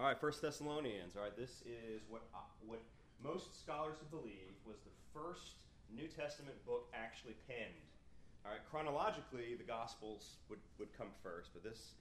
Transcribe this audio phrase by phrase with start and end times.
[0.00, 1.14] All right, First Thessalonians.
[1.14, 2.80] All right, this is what uh, what
[3.22, 5.56] most scholars believe was the first
[5.94, 7.84] New Testament book actually penned.
[8.42, 11.92] All right, chronologically, the Gospels would, would come first, but this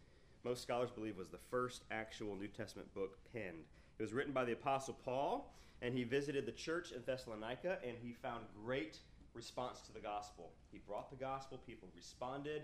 [0.46, 3.65] most scholars believe was the first actual New Testament book penned.
[3.97, 7.97] It was written by the Apostle Paul, and he visited the church in Thessalonica, and
[8.02, 9.00] he found great
[9.34, 10.52] response to the gospel.
[10.72, 12.62] He brought the gospel, people responded.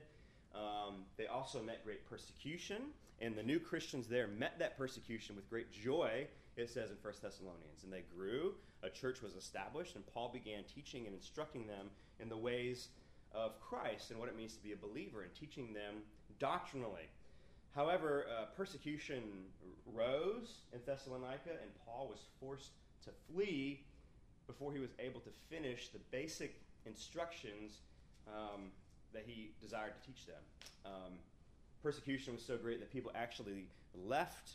[0.56, 2.82] Um, they also met great persecution,
[3.20, 7.14] and the new Christians there met that persecution with great joy, it says in 1
[7.22, 7.84] Thessalonians.
[7.84, 12.30] And they grew, a church was established, and Paul began teaching and instructing them in
[12.30, 12.90] the ways
[13.34, 15.96] of Christ and what it means to be a believer and teaching them
[16.40, 17.10] doctrinally.
[17.76, 19.22] However, uh, persecution
[19.94, 22.72] rose in Thessalonica, and Paul was forced
[23.04, 23.82] to flee
[24.48, 27.80] before he was able to finish the basic instructions
[28.28, 28.72] um,
[29.16, 30.42] that he desired to teach them.
[30.86, 31.14] Um,
[31.82, 33.68] persecution was so great that people actually
[34.06, 34.52] left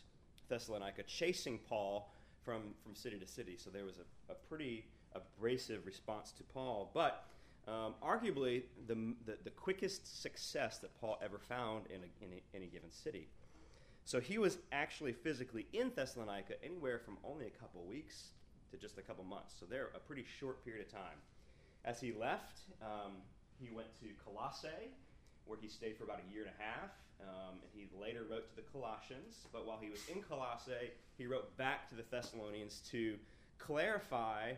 [0.47, 3.57] Thessalonica chasing Paul from, from city to city.
[3.57, 6.91] So there was a, a pretty abrasive response to Paul.
[6.93, 7.25] But
[7.67, 12.57] um, arguably, the, the, the, quickest success that Paul ever found in, a, in a,
[12.57, 13.27] any given city.
[14.03, 18.29] So he was actually physically in Thessalonica anywhere from only a couple weeks
[18.71, 19.53] to just a couple months.
[19.59, 21.19] So they're a pretty short period of time.
[21.85, 23.11] As he left, um,
[23.61, 24.91] he went to Colossae,
[25.45, 26.91] where he stayed for about a year and a half.
[27.21, 29.45] Um, and he later wrote to the Colossians.
[29.53, 33.15] But while he was in Colossae, he wrote back to the Thessalonians to
[33.59, 34.53] clarify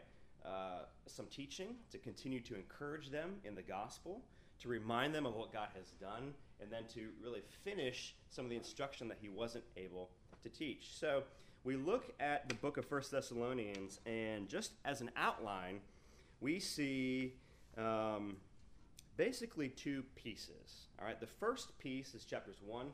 [0.45, 4.21] uh, some teaching, to continue to encourage them in the gospel,
[4.61, 8.49] to remind them of what God has done, and then to really finish some of
[8.49, 10.09] the instruction that he wasn't able
[10.41, 10.91] to teach.
[10.97, 11.23] So
[11.65, 15.79] we look at the book of First Thessalonians, and just as an outline,
[16.39, 17.33] we see
[17.77, 18.37] um,
[19.17, 20.88] basically two pieces.
[21.00, 22.88] All right, the first piece is chapters 1,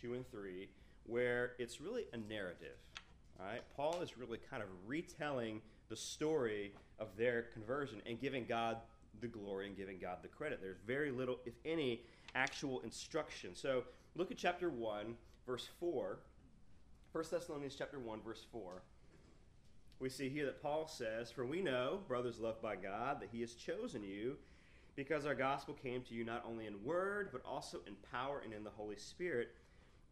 [0.00, 0.68] 2, and 3,
[1.04, 2.76] where it's really a narrative.
[3.38, 8.44] All right, Paul is really kind of retelling the story of their conversion and giving
[8.46, 8.78] God
[9.20, 10.60] the glory and giving God the credit.
[10.60, 12.02] There's very little, if any,
[12.34, 13.54] actual instruction.
[13.54, 13.84] So
[14.14, 15.14] look at chapter 1,
[15.46, 16.18] verse 4.
[17.12, 18.82] 1 Thessalonians chapter 1, verse 4.
[19.98, 23.40] We see here that Paul says, For we know, brothers loved by God, that he
[23.40, 24.36] has chosen you
[24.96, 28.52] because our gospel came to you not only in word, but also in power and
[28.52, 29.54] in the Holy Spirit,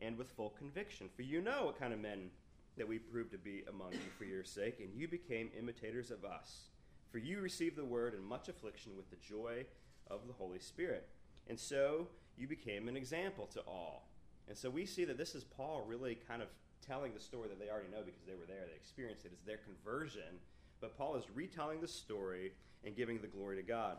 [0.03, 1.09] and with full conviction.
[1.17, 2.31] For you know what kind of men
[2.77, 6.25] that we proved to be among you for your sake, and you became imitators of
[6.25, 6.69] us.
[7.11, 9.65] For you received the word in much affliction with the joy
[10.11, 11.09] of the Holy Spirit.
[11.49, 14.09] And so you became an example to all.
[14.49, 16.49] And so we see that this is Paul really kind of
[16.87, 19.33] telling the story that they already know because they were there, they experienced it.
[19.33, 20.41] It's their conversion.
[20.81, 22.53] But Paul is retelling the story
[22.84, 23.99] and giving the glory to God.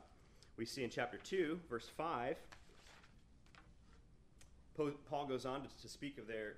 [0.57, 2.37] We see in chapter 2, verse 5,
[5.09, 6.55] Paul goes on to, speak of their,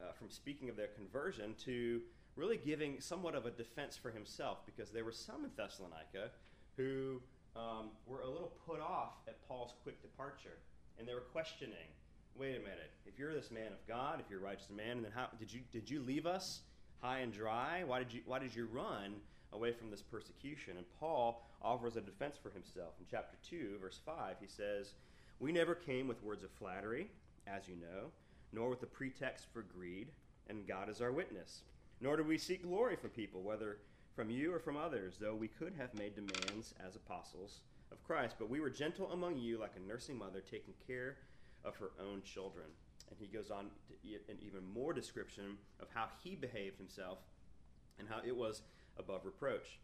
[0.00, 2.00] uh, from speaking of their conversion to
[2.36, 6.30] really giving somewhat of a defense for himself because there were some in Thessalonica
[6.76, 7.20] who
[7.56, 10.58] um, were a little put off at Paul's quick departure.
[10.98, 11.88] And they were questioning
[12.36, 15.12] wait a minute, if you're this man of God, if you're a righteous man, then
[15.14, 16.60] how did you did you leave us
[17.00, 17.82] high and dry?
[17.84, 19.16] Why did you why did you run
[19.52, 20.76] away from this persecution?
[20.76, 22.94] And Paul offers a defense for himself.
[22.98, 24.94] In chapter 2, verse 5, he says,
[25.38, 27.08] We never came with words of flattery,
[27.46, 28.10] as you know,
[28.52, 30.08] nor with the pretext for greed,
[30.48, 31.62] and God is our witness.
[32.00, 33.78] Nor do we seek glory from people, whether
[34.14, 37.60] from you or from others, though we could have made demands as apostles
[37.92, 38.36] of Christ.
[38.38, 41.16] But we were gentle among you, like a nursing mother, taking care
[41.64, 42.66] of her own children.
[43.08, 47.18] And he goes on to an even more description of how he behaved himself
[47.98, 48.62] and how it was
[49.00, 49.80] above reproach.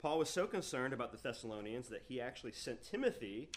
[0.00, 3.48] Paul was so concerned about the Thessalonians that he actually sent Timothy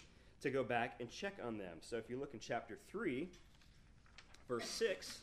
[0.42, 1.78] to go back and check on them.
[1.82, 3.30] So if you look in chapter 3,
[4.48, 5.20] verse 6,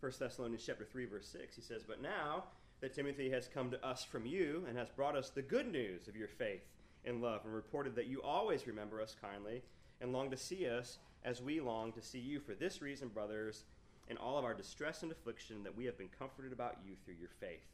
[0.00, 2.44] 1 Thessalonians chapter 3 verse 6 he says but now
[2.80, 6.08] that Timothy has come to us from you and has brought us the good news
[6.08, 6.62] of your faith
[7.04, 9.62] and love, and reported that you always remember us kindly
[10.00, 12.40] and long to see us as we long to see you.
[12.40, 13.64] For this reason, brothers,
[14.10, 17.14] in all of our distress and affliction, that we have been comforted about you through
[17.14, 17.64] your faith.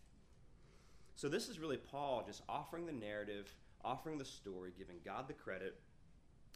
[1.17, 3.51] So, this is really Paul just offering the narrative,
[3.83, 5.81] offering the story, giving God the credit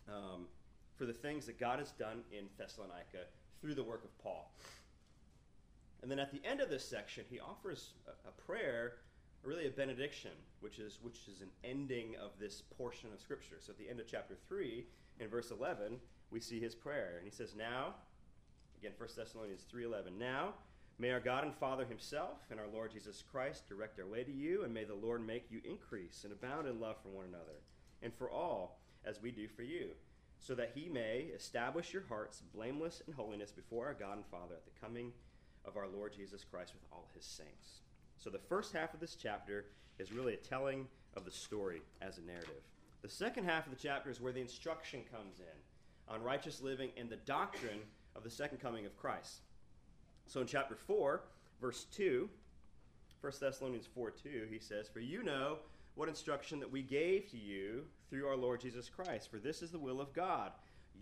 [0.06, 0.46] um,
[0.96, 3.24] for the things that God has done in Thessalonica
[3.60, 4.52] through the work of Paul.
[6.02, 8.94] And then at the end of this section, he offers a, a prayer
[9.42, 13.56] really a benediction, which is which is an ending of this portion of Scripture.
[13.58, 14.86] So at the end of chapter three,
[15.18, 15.98] in verse eleven,
[16.30, 17.94] we see his prayer, and he says, "Now,
[18.80, 20.18] again, 1 Thessalonians three eleven.
[20.18, 20.54] Now,
[20.98, 24.32] may our God and Father Himself and our Lord Jesus Christ direct our way to
[24.32, 27.60] you, and may the Lord make you increase and abound in love for one another,
[28.02, 29.90] and for all, as we do for you."
[30.40, 34.54] so that he may establish your hearts blameless in holiness before our God and Father
[34.54, 35.12] at the coming
[35.66, 37.82] of our Lord Jesus Christ with all his saints.
[38.16, 39.66] So the first half of this chapter
[39.98, 42.62] is really a telling of the story as a narrative.
[43.02, 46.90] The second half of the chapter is where the instruction comes in on righteous living
[46.96, 47.80] and the doctrine
[48.20, 49.40] of the second coming of Christ.
[50.26, 51.22] So in chapter 4,
[51.60, 52.28] verse 2,
[53.20, 55.58] 1 Thessalonians 4 2, he says, For you know
[55.94, 59.30] what instruction that we gave to you through our Lord Jesus Christ.
[59.30, 60.52] For this is the will of God,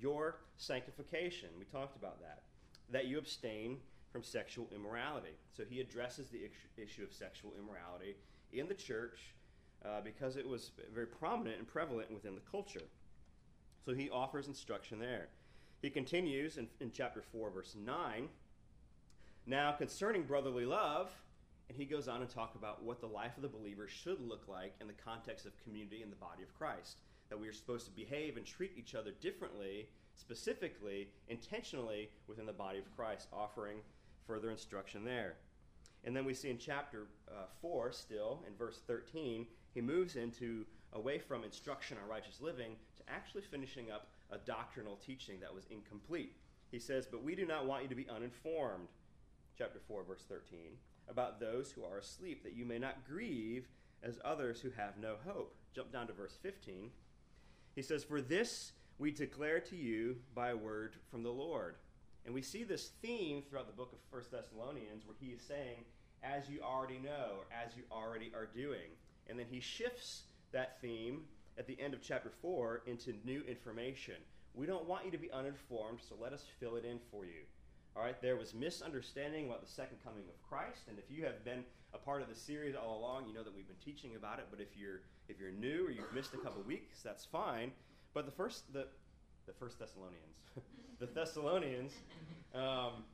[0.00, 1.48] your sanctification.
[1.58, 2.42] We talked about that.
[2.90, 3.78] That you abstain
[4.12, 5.36] from sexual immorality.
[5.56, 6.48] So he addresses the
[6.80, 8.16] issue of sexual immorality
[8.52, 9.34] in the church
[9.84, 12.86] uh, because it was very prominent and prevalent within the culture.
[13.84, 15.28] So he offers instruction there.
[15.80, 18.28] He continues in, in chapter 4, verse 9.
[19.46, 21.10] Now, concerning brotherly love,
[21.68, 24.48] and he goes on to talk about what the life of the believer should look
[24.48, 26.96] like in the context of community in the body of Christ.
[27.28, 32.52] That we are supposed to behave and treat each other differently, specifically, intentionally within the
[32.52, 33.78] body of Christ, offering
[34.26, 35.36] further instruction there.
[36.04, 40.64] And then we see in chapter uh, 4, still, in verse 13, he moves into
[40.94, 45.66] away from instruction on righteous living to actually finishing up a doctrinal teaching that was
[45.70, 46.36] incomplete.
[46.70, 48.88] He says, But we do not want you to be uninformed,
[49.56, 50.76] chapter 4, verse 13
[51.08, 53.66] about those who are asleep, that you may not grieve
[54.02, 55.54] as others who have no hope.
[55.74, 56.90] Jump down to verse 15.
[57.74, 61.76] He says, For this we declare to you by word from the Lord.
[62.24, 65.84] And we see this theme throughout the book of 1 Thessalonians where he is saying,
[66.22, 68.90] as you already know, or as you already are doing.
[69.28, 70.22] And then he shifts
[70.52, 71.22] that theme
[71.58, 74.14] at the end of chapter 4 into new information.
[74.54, 77.42] We don't want you to be uninformed, so let us fill it in for you.
[77.96, 81.44] All right, there was misunderstanding about the second coming of Christ, and if you have
[81.44, 81.64] been
[81.94, 84.46] a part of the series all along, you know that we've been teaching about it.
[84.50, 87.72] But if you're if you're new or you've missed a couple weeks, that's fine.
[88.14, 88.86] But the first the
[89.46, 90.36] the first Thessalonians,
[91.00, 91.92] the Thessalonians
[92.54, 93.04] um,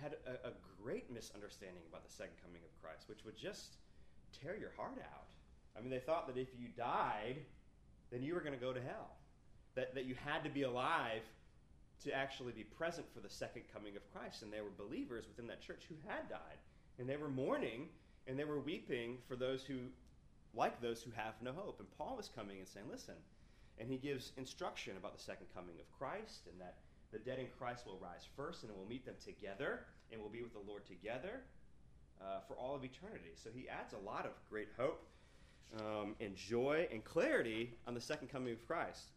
[0.00, 0.52] had a, a
[0.82, 3.76] great misunderstanding about the second coming of Christ, which would just
[4.32, 5.28] tear your heart out.
[5.76, 7.36] I mean, they thought that if you died,
[8.10, 9.16] then you were going to go to hell.
[9.74, 11.22] That, that you had to be alive
[12.04, 14.42] to actually be present for the second coming of Christ.
[14.42, 16.58] And there were believers within that church who had died.
[16.98, 17.88] And they were mourning
[18.26, 19.78] and they were weeping for those who,
[20.54, 21.80] like those who have no hope.
[21.80, 23.14] And Paul was coming and saying, listen.
[23.78, 26.76] And he gives instruction about the second coming of Christ and that
[27.12, 30.42] the dead in Christ will rise first and we'll meet them together and we'll be
[30.42, 31.40] with the Lord together
[32.20, 33.32] uh, for all of eternity.
[33.34, 35.06] So he adds a lot of great hope
[35.78, 39.10] um, and joy and clarity on the second coming of Christ.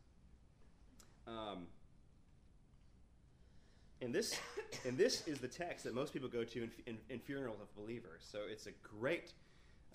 [1.28, 1.68] Um,
[4.02, 4.40] and this,
[4.86, 7.74] and this is the text that most people go to in, in, in funerals of
[7.76, 8.26] believers.
[8.30, 9.34] So it's a great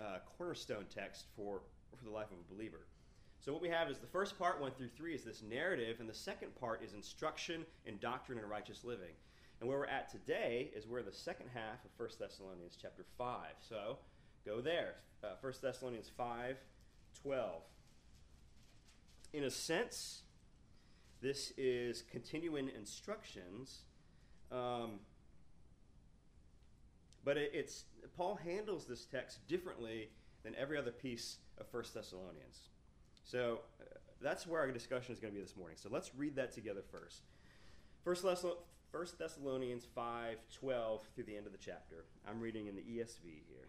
[0.00, 1.61] uh, cornerstone text for,
[1.97, 2.87] for the life of a believer.
[3.41, 6.08] So what we have is the first part, 1 through 3, is this narrative, and
[6.08, 9.14] the second part is instruction in doctrine and righteous living.
[9.61, 13.05] And where we're at today is we're in the second half of 1 Thessalonians chapter
[13.17, 13.37] 5.
[13.61, 13.99] So
[14.45, 14.95] go there.
[15.23, 16.57] Uh, 1 Thessalonians 5,
[17.23, 17.63] 12.
[19.33, 20.23] In a sense,
[21.21, 23.81] this is continuing instructions
[24.51, 25.01] um,
[27.25, 27.85] but it, it's
[28.17, 30.11] Paul handles this text differently
[30.43, 32.69] than every other piece of First Thessalonians.
[33.25, 33.85] So uh,
[34.21, 35.77] that's where our discussion is going to be this morning.
[35.81, 37.23] So let's read that together first.
[38.05, 38.25] First,
[38.91, 42.07] First Thessalonians 5 12 through the end of the chapter.
[42.29, 43.69] I'm reading in the ESV here.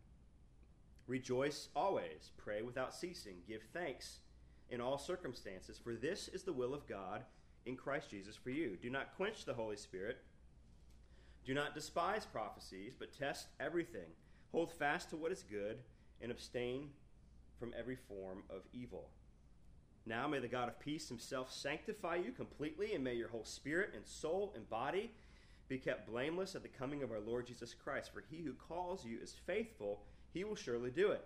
[1.11, 4.19] Rejoice always, pray without ceasing, give thanks
[4.69, 7.23] in all circumstances, for this is the will of God
[7.65, 8.77] in Christ Jesus for you.
[8.81, 10.19] Do not quench the Holy Spirit
[11.43, 14.09] do not despise prophecies, but test everything.
[14.51, 15.79] Hold fast to what is good,
[16.21, 16.89] and abstain
[17.59, 19.09] from every form of evil.
[20.05, 23.91] Now may the God of peace himself sanctify you completely, and may your whole spirit
[23.95, 25.11] and soul and body
[25.67, 28.11] be kept blameless at the coming of our Lord Jesus Christ.
[28.13, 31.25] For he who calls you is faithful, he will surely do it.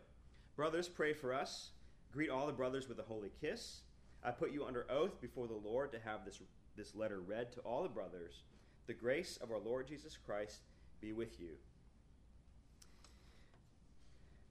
[0.55, 1.71] Brothers, pray for us.
[2.11, 3.81] Greet all the brothers with a holy kiss.
[4.23, 6.39] I put you under oath before the Lord to have this,
[6.75, 8.43] this letter read to all the brothers.
[8.87, 10.61] The grace of our Lord Jesus Christ
[11.01, 11.51] be with you.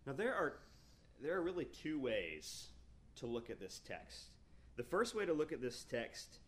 [0.07, 0.59] Now there are
[1.23, 2.69] there are really two ways
[3.17, 4.31] to look at this text.
[4.77, 6.41] The first way to look at this text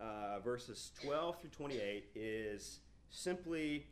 [0.00, 2.80] uh, verses 12 through 28, is
[3.10, 3.86] simply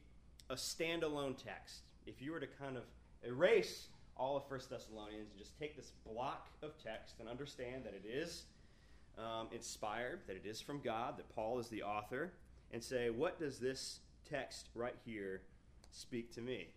[0.51, 1.83] a standalone text.
[2.07, 2.85] If you were to kind of
[3.23, 7.95] erase all of First Thessalonians and just take this block of text and understand that
[7.95, 8.45] it is
[9.17, 12.33] um, inspired, that it is from God, that Paul is the author,
[12.73, 15.43] and say, what does this text right here
[15.91, 16.69] speak to me?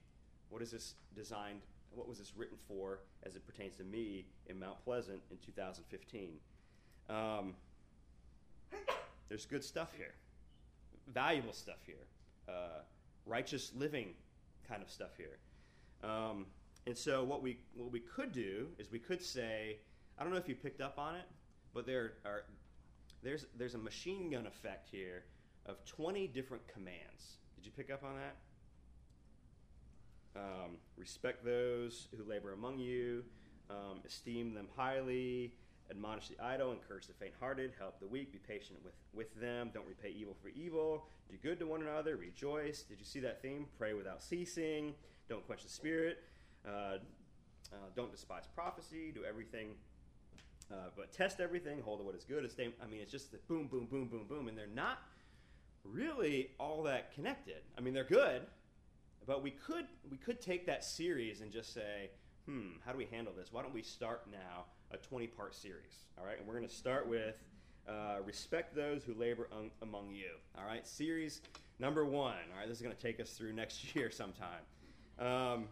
[0.50, 1.62] What is this designed?
[1.94, 6.30] What was this written for as it pertains to me in Mount Pleasant in 2015?
[7.10, 7.54] Um,
[9.30, 10.14] there's good stuff here,
[11.14, 12.08] valuable stuff here,
[12.48, 12.82] uh,
[13.26, 14.10] righteous living
[14.68, 15.38] kind of stuff here.
[16.04, 16.46] Um,
[16.88, 19.78] and so what we what we could do is we could say,
[20.18, 21.26] I don't know if you picked up on it,
[21.74, 22.44] but there are
[23.22, 25.26] there's there's a machine gun effect here
[25.66, 27.38] of 20 different commands.
[27.56, 28.36] Did you pick up on that?
[30.36, 33.24] Um, respect those who labor among you,
[33.70, 35.54] um, esteem them highly,
[35.92, 39.86] admonish the idle, encourage the faint-hearted, help the weak, be patient with, with them, don't
[39.88, 42.82] repay evil for evil, do good to one another, rejoice.
[42.82, 43.68] Did you see that theme?
[43.78, 44.94] Pray without ceasing,
[45.32, 46.20] don't quench the spirit,
[46.68, 46.98] uh,
[47.72, 49.70] uh, don't despise prophecy, do everything,
[50.70, 52.50] uh, but test everything, hold to what is good.
[52.52, 55.00] Stay, I mean, it's just the boom, boom, boom, boom, boom, and they're not
[55.86, 57.62] really all that connected.
[57.78, 58.42] I mean, they're good,
[59.26, 62.10] but we could we could take that series and just say,
[62.46, 63.54] hmm, how do we handle this?
[63.54, 66.08] Why don't we start now a 20 part series?
[66.20, 67.36] All right, and we're going to start with
[67.88, 70.32] uh, respect those who labor un- among you.
[70.58, 71.42] All right, series
[71.80, 72.36] number one.
[72.54, 74.60] All right, this is going to take us through next year sometime.
[75.20, 75.66] Um,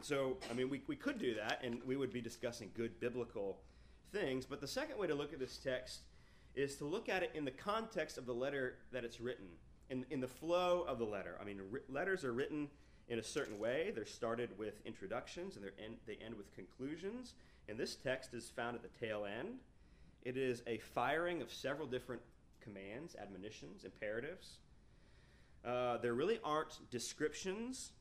[0.00, 3.58] so, I mean, we, we could do that, and we would be discussing good biblical
[4.12, 4.46] things.
[4.46, 6.00] But the second way to look at this text
[6.54, 9.46] is to look at it in the context of the letter that it's written,
[9.90, 11.38] in, in the flow of the letter.
[11.40, 12.68] I mean, letters are written
[13.08, 13.92] in a certain way.
[13.94, 15.64] They're started with introductions and
[16.06, 17.34] they end with conclusions.
[17.68, 19.56] And this text is found at the tail end.
[20.24, 22.22] It is a firing of several different
[22.60, 24.58] commands, admonitions, imperatives.
[25.64, 27.92] Uh, there really aren't descriptions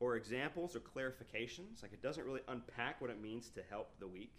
[0.00, 1.82] or examples or clarifications.
[1.82, 4.32] Like it doesn't really unpack what it means to help the weak.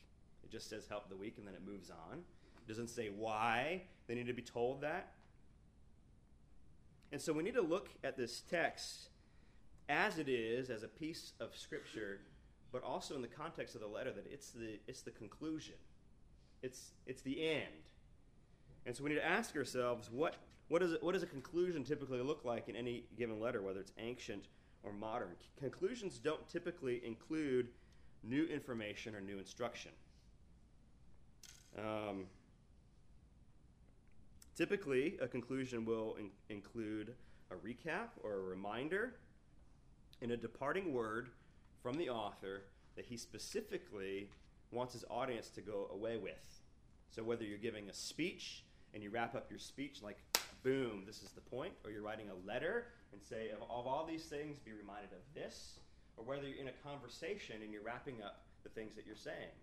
[0.43, 2.19] It just says help the weak and then it moves on.
[2.19, 5.13] It doesn't say why they need to be told that.
[7.11, 9.09] And so we need to look at this text
[9.89, 12.19] as it is, as a piece of scripture,
[12.71, 15.75] but also in the context of the letter that it's the it's the conclusion.
[16.61, 17.87] It's it's the end.
[18.85, 20.35] And so we need to ask ourselves what
[20.67, 23.79] what does it, what does a conclusion typically look like in any given letter, whether
[23.79, 24.47] it's ancient
[24.87, 25.35] or modern?
[25.59, 27.69] Conclusions don't typically include
[28.23, 29.91] new information or new instruction.
[31.77, 32.25] Um,
[34.55, 37.13] typically, a conclusion will in- include
[37.51, 39.15] a recap or a reminder
[40.21, 41.29] in a departing word
[41.81, 42.63] from the author
[42.95, 44.29] that he specifically
[44.71, 46.61] wants his audience to go away with.
[47.11, 48.63] So, whether you're giving a speech
[48.93, 50.17] and you wrap up your speech like,
[50.67, 54.05] boom, this is the point, or you're writing a letter and say, of, of all
[54.05, 55.79] these things, be reminded of this,
[56.17, 59.55] or whether you're in a conversation and you're wrapping up the things that you're saying.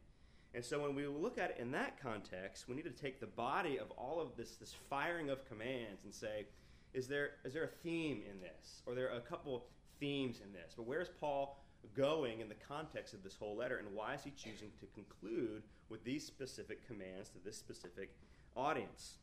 [0.55, 3.27] And so when we look at it in that context, we need to take the
[3.27, 6.47] body of all of this, this firing of commands and say,
[6.95, 8.81] is there, is there a theme in this?
[8.87, 9.67] Or there are a couple
[10.01, 10.73] themes in this?
[10.75, 11.63] But where's Paul
[11.95, 15.65] going in the context of this whole letter, and why is he choosing to conclude
[15.91, 18.17] with these specific commands to this specific
[18.57, 19.19] audience?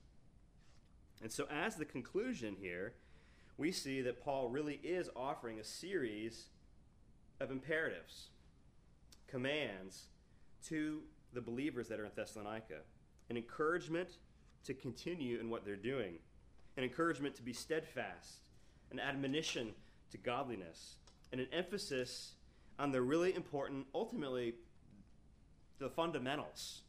[1.21, 2.93] And so, as the conclusion here,
[3.57, 6.47] we see that Paul really is offering a series
[7.39, 8.29] of imperatives,
[9.27, 10.07] commands
[10.67, 11.01] to
[11.33, 12.79] the believers that are in Thessalonica,
[13.29, 14.17] an encouragement
[14.65, 16.15] to continue in what they're doing,
[16.77, 18.41] an encouragement to be steadfast,
[18.91, 19.73] an admonition
[20.11, 20.95] to godliness,
[21.31, 22.33] and an emphasis
[22.79, 24.55] on the really important, ultimately,
[25.79, 26.81] the fundamentals.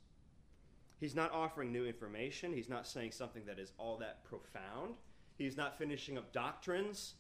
[1.03, 2.53] He's not offering new information.
[2.53, 4.95] He's not saying something that is all that profound.
[5.37, 7.15] He's not finishing up doctrines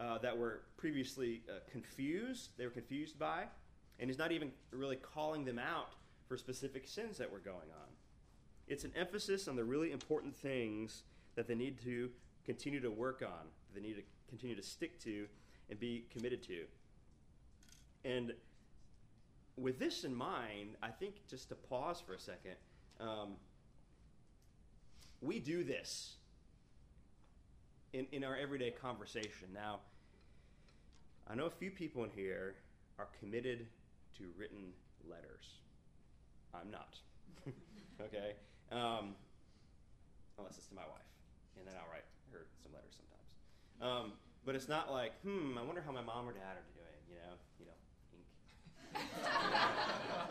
[0.00, 3.44] uh, that were previously uh, confused, they were confused by.
[4.00, 5.92] And he's not even really calling them out
[6.26, 7.88] for specific sins that were going on.
[8.66, 11.04] It's an emphasis on the really important things
[11.36, 12.10] that they need to
[12.44, 15.28] continue to work on, that they need to continue to stick to
[15.68, 16.64] and be committed to.
[18.04, 18.32] And
[19.56, 22.56] with this in mind, I think just to pause for a second,
[23.00, 23.30] um,
[25.20, 26.14] we do this
[27.92, 29.48] in, in our everyday conversation.
[29.52, 29.80] Now,
[31.28, 32.54] I know a few people in here
[32.98, 33.66] are committed
[34.18, 34.72] to written
[35.08, 35.60] letters.
[36.54, 36.96] I'm not.
[38.00, 38.34] okay?
[38.72, 39.14] Um,
[40.38, 41.06] unless it's to my wife.
[41.58, 44.06] And then I'll write her some letters sometimes.
[44.06, 44.12] Um,
[44.44, 47.16] but it's not like, hmm, I wonder how my mom or dad are doing, you
[47.16, 47.78] know, you know,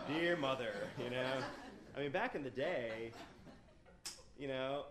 [0.08, 0.18] ink.
[0.20, 1.44] Dear mother, you know.
[2.00, 3.12] I mean, back in the day,
[4.38, 4.86] you know,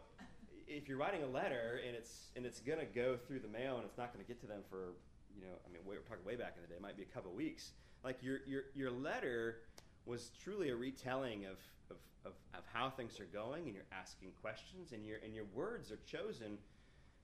[0.66, 3.86] if you're writing a letter and it's and it's to go through the mail and
[3.86, 4.92] it's not to get to them for
[5.34, 6.74] you know, I mean, we're talking way back in the day.
[6.74, 7.70] It might be a couple weeks.
[8.04, 9.60] Like your your your letter
[10.04, 11.56] was truly a retelling of,
[11.90, 11.96] of,
[12.26, 15.90] of, of how things are going, and you're asking questions, and your and your words
[15.90, 16.58] are chosen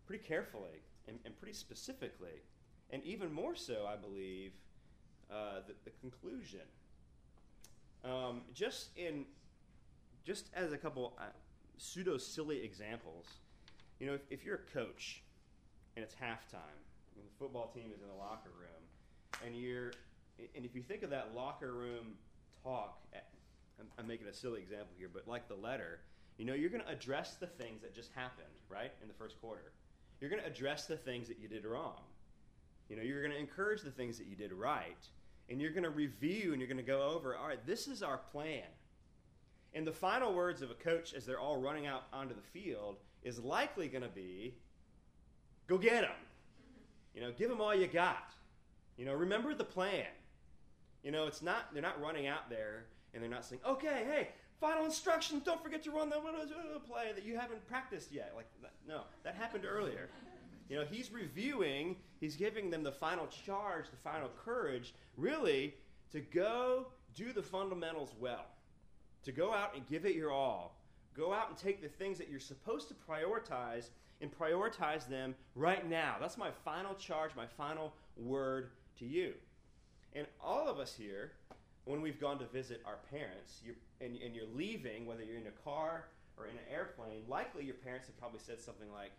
[0.07, 2.41] pretty carefully and, and pretty specifically,
[2.89, 4.53] and even more so, I believe,
[5.31, 6.65] uh, the, the conclusion.
[8.03, 9.25] Um, just in
[10.25, 11.25] just as a couple uh,
[11.77, 13.27] pseudo silly examples,
[14.01, 15.23] you know, if, if you're a coach
[15.97, 16.81] and it's halftime
[17.17, 19.93] and the football team is in the locker room, and you're,
[20.57, 22.15] and if you think of that locker room
[22.63, 23.29] talk, at,
[23.79, 26.01] I'm, I'm making a silly example here, but like the letter,
[26.39, 29.41] you know, you're going to address the things that just happened, right, in the first
[29.41, 29.73] quarter.
[30.21, 32.01] You're going to address the things that you did wrong.
[32.89, 35.09] You know, you're going to encourage the things that you did right,
[35.49, 38.03] and you're going to review and you're going to go over, all right, this is
[38.03, 38.63] our plan.
[39.75, 42.97] And the final words of a coach as they're all running out onto the field
[43.23, 44.55] is likely going to be,
[45.67, 46.11] go get them.
[47.15, 48.33] You know, give them all you got.
[48.97, 50.07] You know, remember the plan.
[51.03, 54.29] You know, it's not they're not running out there and they're not saying, "Okay, hey,
[54.61, 56.17] final instructions, don't forget to run the
[56.87, 58.47] play that you haven't practiced yet." Like
[58.87, 60.09] no, that happened earlier.
[60.69, 65.75] You know, he's reviewing, he's giving them the final charge, the final courage, really
[66.11, 68.47] to go do the fundamentals well.
[69.25, 70.77] To go out and give it your all.
[71.17, 73.89] Go out and take the things that you're supposed to prioritize
[74.21, 76.17] and prioritize them right now.
[76.21, 79.33] That's my final charge, my final word to you.
[80.15, 81.33] And all of us here,
[81.85, 85.47] when we've gone to visit our parents, you're, and, and you're leaving, whether you're in
[85.47, 89.13] a car or in an airplane, likely your parents have probably said something like,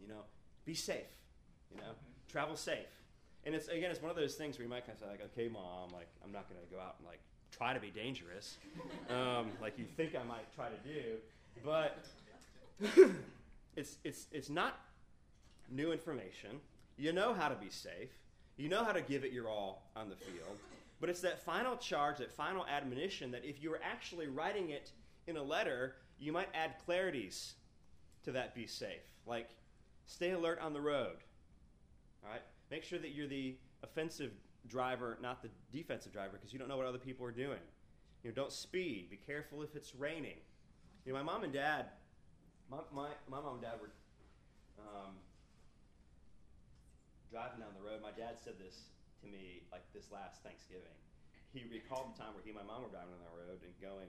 [0.00, 0.22] you know,
[0.64, 1.10] be safe,
[1.70, 1.92] you know,
[2.28, 2.86] travel safe.
[3.44, 5.22] And it's again, it's one of those things where you might kind of say like,
[5.32, 7.20] okay, mom, like I'm not going to go out and like
[7.60, 8.56] try to be dangerous,
[9.10, 11.16] um, like you think I might try to do,
[11.62, 12.06] but
[13.76, 14.80] it's, it's, it's not
[15.70, 16.58] new information.
[16.96, 18.08] You know how to be safe.
[18.56, 20.56] You know how to give it your all on the field.
[21.02, 24.92] But it's that final charge, that final admonition that if you were actually writing it
[25.26, 27.52] in a letter, you might add clarities
[28.24, 29.04] to that be safe.
[29.26, 29.50] Like,
[30.06, 31.16] stay alert on the road.
[32.24, 32.42] All right?
[32.70, 34.32] Make sure that you're the offensive
[34.70, 37.58] driver, not the defensive driver, because you don't know what other people are doing.
[38.22, 39.08] You know, don't speed.
[39.10, 40.38] Be careful if it's raining.
[41.04, 41.86] You know, my mom and dad
[42.70, 43.90] my, my, my mom and dad were
[44.78, 45.18] um,
[47.26, 47.98] driving down the road.
[47.98, 50.94] My dad said this to me like this last Thanksgiving.
[51.50, 53.74] He recalled the time where he and my mom were driving on the road and
[53.82, 54.08] going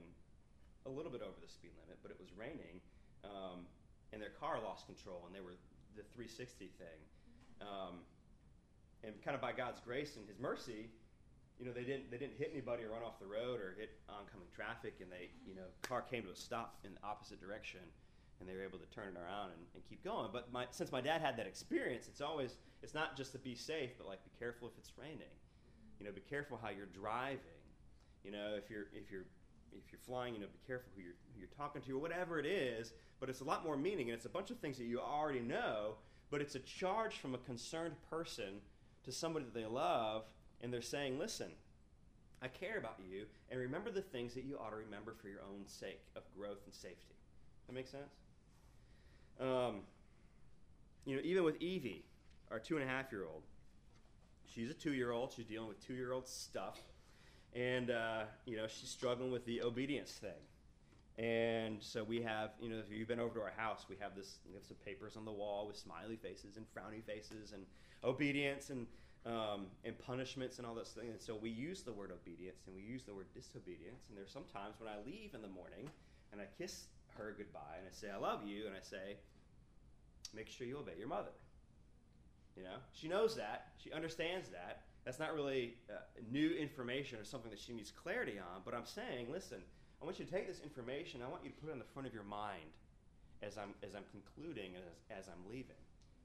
[0.85, 2.77] a little bit over the speed limit, but it was raining,
[3.25, 3.65] um,
[4.13, 5.57] and their car lost control, and they were
[5.97, 6.99] the 360 thing.
[7.65, 8.05] Um,
[9.03, 10.89] and kind of by God's grace and His mercy,
[11.59, 13.91] you know, they didn't they didn't hit anybody or run off the road or hit
[14.09, 17.81] oncoming traffic, and they you know car came to a stop in the opposite direction
[18.41, 20.29] and they were able to turn it around and, and keep going.
[20.33, 23.55] But my, since my dad had that experience, it's always it's not just to be
[23.55, 25.31] safe, but like be careful if it's raining.
[25.99, 27.61] You know, be careful how you're driving.
[28.23, 29.25] You know, if you're if you're
[29.71, 32.39] if you're flying, you know, be careful who you're who you're talking to or whatever
[32.39, 32.93] it is.
[33.19, 35.41] But it's a lot more meaning, and it's a bunch of things that you already
[35.41, 35.95] know.
[36.31, 38.61] But it's a charge from a concerned person
[39.03, 40.25] to somebody that they love,
[40.61, 41.51] and they're saying, "Listen,
[42.41, 45.41] I care about you, and remember the things that you ought to remember for your
[45.41, 47.15] own sake of growth and safety."
[47.67, 48.13] That makes sense.
[49.39, 49.81] Um,
[51.05, 52.05] you know, even with Evie,
[52.51, 53.43] our two and a half year old,
[54.45, 55.31] she's a two year old.
[55.31, 56.79] She's dealing with two year old stuff.
[57.53, 60.31] And, uh, you know, she's struggling with the obedience thing.
[61.17, 64.15] And so we have, you know, if you've been over to our house, we have
[64.15, 67.65] this, we have some papers on the wall with smiley faces and frowny faces and
[68.03, 68.87] obedience and,
[69.25, 71.11] um, and punishments and all those things.
[71.11, 74.05] And so we use the word obedience and we use the word disobedience.
[74.09, 75.89] And there's sometimes when I leave in the morning
[76.31, 76.85] and I kiss
[77.17, 79.17] her goodbye and I say, I love you, and I say,
[80.33, 81.31] make sure you obey your mother.
[82.55, 84.81] You know, she knows that, she understands that.
[85.05, 85.99] That's not really uh,
[86.31, 89.57] new information or something that she needs clarity on, but I'm saying, listen,
[90.01, 91.85] I want you to take this information, I want you to put it on the
[91.85, 92.69] front of your mind
[93.41, 95.79] as I'm, as I'm concluding as, as I'm leaving.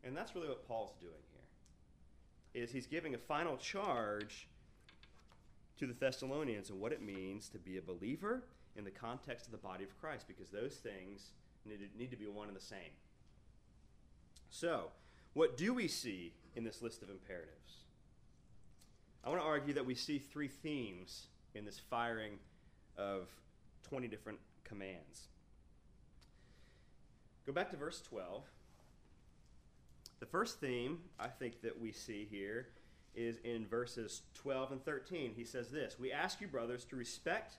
[0.04, 1.36] And that's really what Paul's doing here.
[2.56, 4.48] Is he's giving a final charge
[5.78, 8.44] to the Thessalonians and what it means to be a believer
[8.76, 11.32] in the context of the body of Christ because those things
[11.66, 12.96] need to, need to be one and the same.
[14.48, 14.84] So,
[15.34, 17.84] what do we see in this list of imperatives?
[19.22, 22.38] I want to argue that we see three themes in this firing
[22.96, 23.28] of
[23.82, 25.28] 20 different commands.
[27.44, 28.44] Go back to verse 12.
[30.18, 32.68] The first theme I think that we see here
[33.14, 35.33] is in verses 12 and 13.
[35.37, 37.57] He says this We ask you, brothers, to respect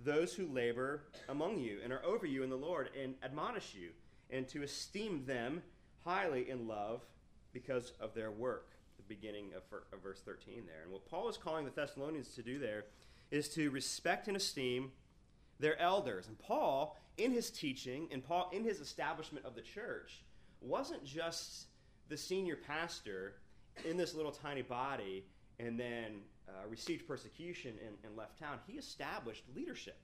[0.00, 3.90] those who labor among you and are over you in the Lord and admonish you,
[4.30, 5.62] and to esteem them
[6.04, 7.02] highly in love
[7.52, 8.70] because of their work.
[8.96, 9.62] The beginning of,
[10.02, 10.82] verse 13 there.
[10.84, 12.84] And what Paul is calling the Thessalonians to do there
[13.30, 14.92] is to respect and esteem
[15.60, 16.26] their elders.
[16.28, 20.22] And Paul, in his teaching, and Paul, in his establishment of the church,
[20.60, 21.67] wasn't just
[22.08, 23.34] the senior pastor
[23.84, 25.24] in this little tiny body
[25.58, 28.58] and then uh, received persecution and, and left town.
[28.66, 29.96] He established leadership.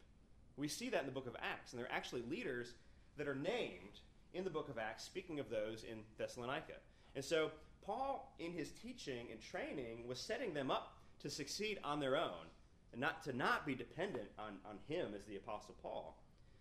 [0.57, 2.75] We see that in the book of Acts, and there are actually leaders
[3.17, 4.01] that are named
[4.35, 6.75] in the book of Acts, speaking of those in Thessalonica.
[7.15, 7.51] And so,
[7.85, 12.47] Paul, in his teaching and training, was setting them up to succeed on their own
[12.93, 16.17] and not to not be dependent on, on him as the Apostle Paul.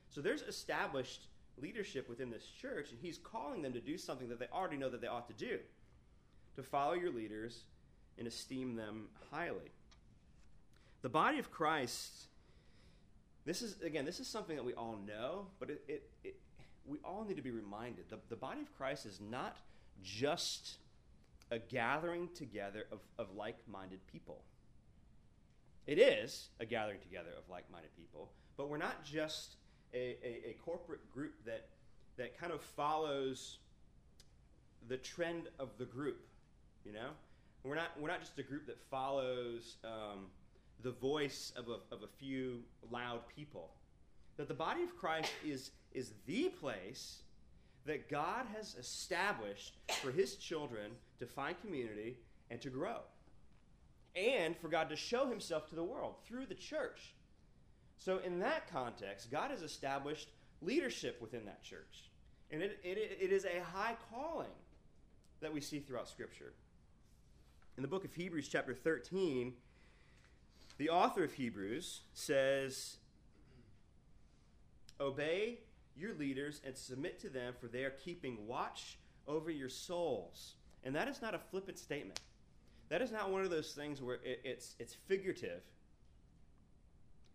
[0.10, 1.28] So, there's established
[1.62, 4.90] leadership within this church, and he's calling them to do something that they already know
[4.90, 5.60] that they ought to do
[6.56, 7.64] to follow your leaders
[8.18, 9.72] and esteem them highly.
[11.02, 12.28] The body of Christ
[13.46, 16.36] this is, again, this is something that we all know, but it, it, it,
[16.86, 18.06] we all need to be reminded.
[18.10, 19.58] The, the body of Christ is not
[20.02, 20.78] just
[21.52, 24.44] a gathering together of, of like minded people.
[25.86, 29.58] It is a gathering together of like minded people, but we're not just
[29.94, 31.68] a, a, a, corporate group that,
[32.18, 33.58] that kind of follows
[34.88, 36.26] the trend of the group,
[36.86, 37.10] you know?
[37.64, 39.78] We're not, we're not just a group that follows.
[39.84, 40.28] Um,
[40.84, 42.60] the voice of a, of a few
[42.92, 43.72] loud people.
[44.38, 47.20] That the body of Christ is, is the place
[47.86, 52.18] that God has established for his children to find community
[52.50, 52.98] and to grow.
[54.16, 57.14] And for God to show himself to the world through the church.
[58.04, 60.28] So, in that context, God has established
[60.62, 62.10] leadership within that church.
[62.52, 64.52] And it, it, it is a high calling
[65.40, 66.52] that we see throughout Scripture.
[67.78, 69.54] In the book of Hebrews, chapter 13,
[70.78, 72.98] the author of Hebrews says,
[75.00, 75.60] Obey
[75.96, 78.98] your leaders and submit to them, for they are keeping watch
[79.30, 80.56] over your souls.
[80.84, 82.20] And that is not a flippant statement.
[82.90, 85.62] That is not one of those things where it, it's, it's figurative.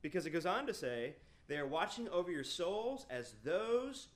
[0.03, 1.15] Because it goes on to say,
[1.49, 4.09] they are watching over your souls as those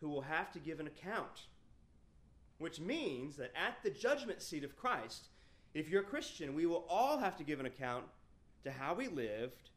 [0.00, 1.46] who will have to give an account.
[2.58, 5.28] Which means that at the judgment seat of Christ,
[5.72, 8.04] if you're a Christian, we will all have to give an account
[8.64, 9.70] to how we lived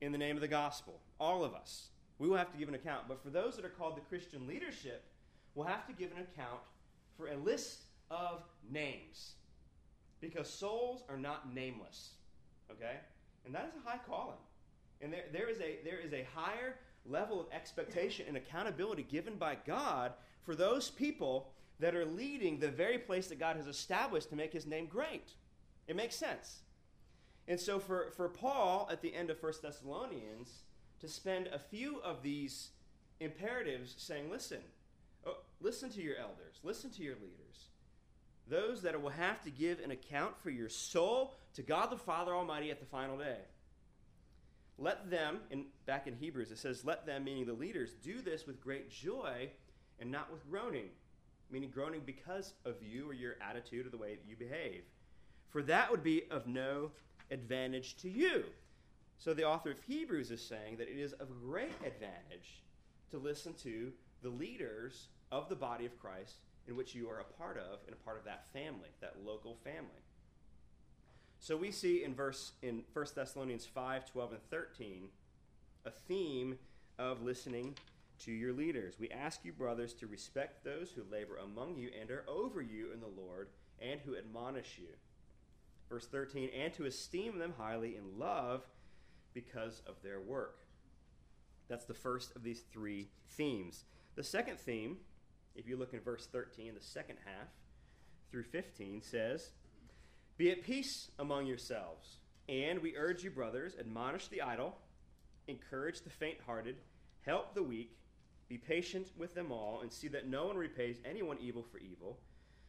[0.00, 1.00] in the name of the gospel.
[1.18, 1.88] All of us.
[2.18, 3.08] We will have to give an account.
[3.08, 5.04] But for those that are called the Christian leadership,
[5.54, 6.60] we'll have to give an account
[7.16, 9.34] for a list of names.
[10.20, 12.10] Because souls are not nameless.
[12.70, 12.96] Okay?
[13.46, 14.38] And that is a high calling.
[15.02, 19.34] And there, there, is a, there is a higher level of expectation and accountability given
[19.34, 20.12] by God
[20.44, 24.52] for those people that are leading the very place that God has established to make
[24.52, 25.32] his name great.
[25.88, 26.60] It makes sense.
[27.48, 30.62] And so for, for Paul at the end of 1 Thessalonians
[31.00, 32.70] to spend a few of these
[33.18, 34.60] imperatives saying, listen,
[35.26, 37.70] oh, listen to your elders, listen to your leaders,
[38.48, 42.32] those that will have to give an account for your soul to God the Father
[42.32, 43.38] Almighty at the final day.
[44.78, 48.46] Let them, in, back in Hebrews, it says, let them, meaning the leaders, do this
[48.46, 49.50] with great joy
[50.00, 50.88] and not with groaning,
[51.50, 54.82] meaning groaning because of you or your attitude or the way that you behave.
[55.50, 56.90] For that would be of no
[57.30, 58.44] advantage to you.
[59.18, 62.62] So the author of Hebrews is saying that it is of great advantage
[63.10, 67.38] to listen to the leaders of the body of Christ in which you are a
[67.38, 70.02] part of and a part of that family, that local family.
[71.42, 75.08] So we see in verse in 1 Thessalonians 5, 12, and 13
[75.84, 76.56] a theme
[76.98, 77.74] of listening
[78.20, 78.94] to your leaders.
[79.00, 82.92] We ask you, brothers, to respect those who labor among you and are over you
[82.94, 83.48] in the Lord
[83.80, 84.94] and who admonish you
[85.92, 88.62] Verse 13, and to esteem them highly in love
[89.34, 90.60] because of their work.
[91.68, 93.84] That's the first of these three themes.
[94.14, 94.96] The second theme,
[95.54, 97.48] if you look in verse 13, the second half
[98.30, 99.50] through 15, says,
[100.42, 102.16] Be at peace among yourselves.
[102.48, 104.76] And we urge you, brothers, admonish the idle,
[105.46, 106.78] encourage the faint hearted,
[107.24, 107.96] help the weak,
[108.48, 112.18] be patient with them all, and see that no one repays anyone evil for evil,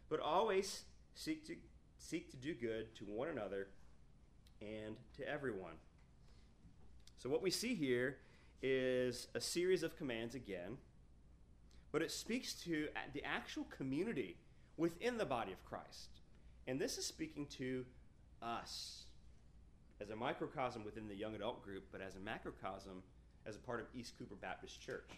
[0.08, 0.84] but always
[1.16, 1.56] seek to
[1.98, 3.70] seek to do good to one another
[4.62, 5.74] and to everyone.
[7.18, 8.18] So, what we see here
[8.62, 10.78] is a series of commands again,
[11.92, 14.38] but it speaks to the actual community
[14.78, 16.20] within the body of Christ.
[16.68, 17.86] And this is speaking to
[18.42, 19.04] us
[20.02, 23.04] as a microcosm within the young adult group, but as a macrocosm
[23.46, 25.10] as a part of East Cooper Baptist Church.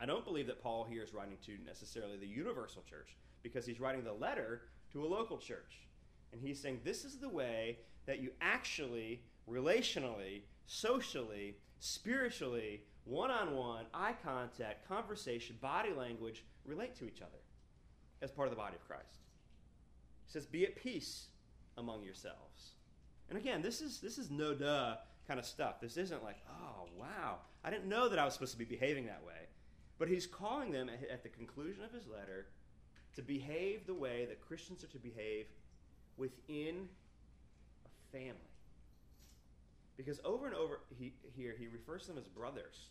[0.00, 3.80] I don't believe that Paul here is writing to necessarily the universal church because he's
[3.80, 5.86] writing the letter to a local church.
[6.32, 13.54] And he's saying this is the way that you actually relationally, socially, spiritually, one on
[13.54, 17.38] one, eye contact, conversation, body language relate to each other
[18.22, 19.18] as part of the body of Christ.
[20.30, 21.26] He says, Be at peace
[21.76, 22.74] among yourselves.
[23.28, 25.80] And again, this is this is no duh kind of stuff.
[25.80, 29.06] This isn't like, oh wow, I didn't know that I was supposed to be behaving
[29.06, 29.48] that way.
[29.98, 32.46] But he's calling them at the conclusion of his letter
[33.16, 35.46] to behave the way that Christians are to behave
[36.16, 36.88] within
[37.84, 38.34] a family.
[39.96, 42.88] Because over and over he, here, he refers to them as brothers.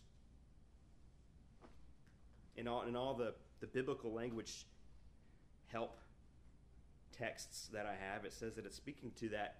[2.56, 4.66] In all, in all the, the biblical language
[5.66, 5.98] help
[7.20, 9.58] texts that I have, it says that it's speaking to that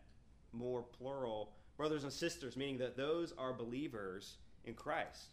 [0.52, 5.28] more plural brothers and sisters, meaning that those are believers in Christ.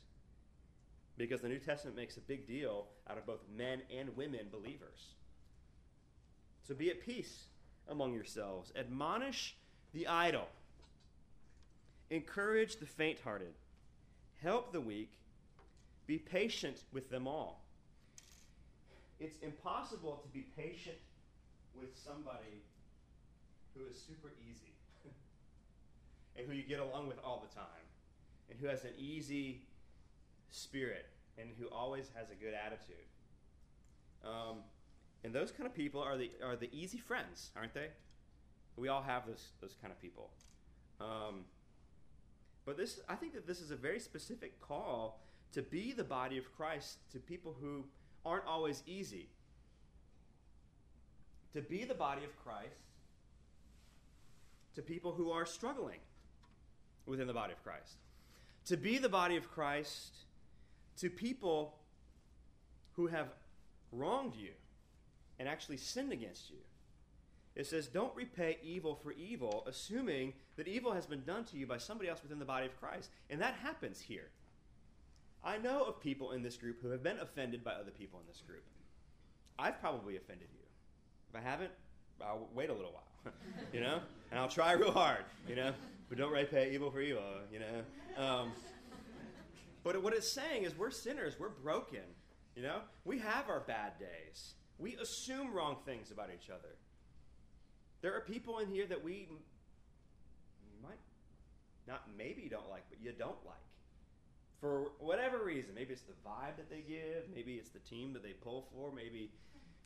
[1.17, 5.15] Because the New Testament makes a big deal out of both men and women believers.
[6.67, 7.45] So be at peace
[7.89, 8.71] among yourselves.
[8.75, 9.55] Admonish
[9.93, 10.47] the idle.
[12.09, 13.53] Encourage the faint hearted.
[14.41, 15.11] Help the weak.
[16.05, 17.63] Be patient with them all.
[19.19, 20.97] It's impossible to be patient
[21.79, 22.63] with somebody
[23.75, 24.73] who is super easy
[26.35, 27.85] and who you get along with all the time
[28.49, 29.61] and who has an easy
[30.49, 33.05] spirit and who always has a good attitude.
[34.25, 34.57] Um,
[35.23, 37.87] and those kind of people are the are the easy friends, aren't they?
[38.75, 40.29] We all have those those kind of people.
[40.99, 41.45] Um,
[42.65, 45.21] but this, I think that this is a very specific call
[45.53, 47.85] to be the body of Christ to people who
[48.25, 49.29] aren't always easy.
[51.53, 52.73] To be the body of Christ
[54.75, 55.99] to people who are struggling
[57.05, 57.95] within the body of Christ.
[58.65, 60.17] To be the body of Christ
[60.97, 61.75] to people
[62.95, 63.27] who have
[63.91, 64.51] wronged you
[65.39, 66.57] and actually sinned against you.
[67.55, 71.65] It says, Don't repay evil for evil, assuming that evil has been done to you
[71.65, 73.09] by somebody else within the body of Christ.
[73.29, 74.29] And that happens here.
[75.43, 78.27] I know of people in this group who have been offended by other people in
[78.27, 78.63] this group.
[79.57, 80.66] I've probably offended you.
[81.29, 81.71] If I haven't,
[82.21, 83.33] I'll wait a little while,
[83.73, 83.99] you know?
[84.31, 85.73] And I'll try real hard, you know?
[86.09, 88.23] But don't repay evil for evil, you know?
[88.23, 88.51] Um,
[89.83, 92.01] but what it's saying is we're sinners, we're broken,
[92.55, 92.79] you know?
[93.05, 94.53] We have our bad days.
[94.79, 96.75] We assume wrong things about each other.
[98.01, 99.27] There are people in here that we
[100.83, 100.99] might
[101.87, 103.55] not maybe don't like, but you don't like.
[104.61, 108.23] For whatever reason, maybe it's the vibe that they give, maybe it's the team that
[108.23, 109.29] they pull for, maybe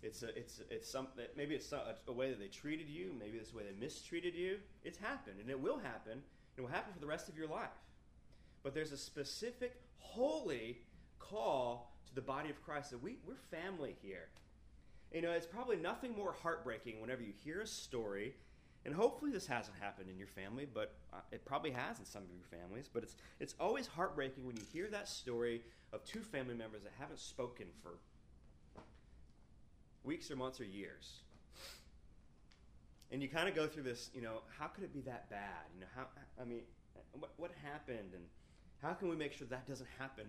[0.03, 1.25] it's a, it's it's something.
[1.37, 3.13] Maybe it's a, a, way that they treated you.
[3.17, 4.57] Maybe it's the way they mistreated you.
[4.83, 6.21] It's happened, and it will happen.
[6.57, 7.69] It will happen for the rest of your life.
[8.63, 10.79] But there's a specific holy
[11.19, 14.29] call to the body of Christ that we we're family here.
[15.13, 18.33] You know, it's probably nothing more heartbreaking whenever you hear a story,
[18.85, 22.23] and hopefully this hasn't happened in your family, but uh, it probably has in some
[22.23, 22.89] of your families.
[22.91, 25.61] But it's it's always heartbreaking when you hear that story
[25.93, 27.91] of two family members that haven't spoken for
[30.03, 31.21] weeks or months or years.
[33.11, 35.65] And you kind of go through this, you know, how could it be that bad?
[35.73, 36.05] You know, how
[36.41, 36.61] I mean,
[37.13, 38.23] what what happened, and
[38.81, 40.25] how can we make sure that doesn't happen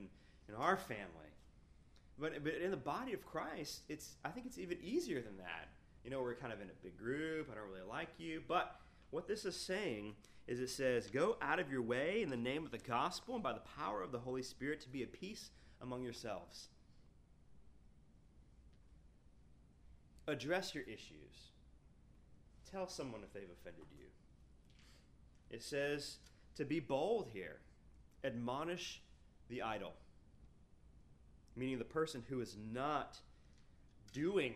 [0.48, 1.30] in our family?
[2.18, 5.68] But, but in the body of Christ, it's I think it's even easier than that.
[6.04, 7.48] You know, we're kind of in a big group.
[7.50, 8.42] I don't really like you.
[8.46, 8.74] But
[9.11, 10.14] what this is saying
[10.46, 13.42] is it says, Go out of your way in the name of the gospel and
[13.42, 16.68] by the power of the Holy Spirit to be at peace among yourselves.
[20.26, 21.50] Address your issues.
[22.70, 24.06] Tell someone if they've offended you.
[25.50, 26.18] It says
[26.56, 27.61] to be bold here.
[28.24, 29.02] Admonish
[29.48, 29.92] the idle
[31.56, 33.18] meaning the person who is not
[34.12, 34.54] doing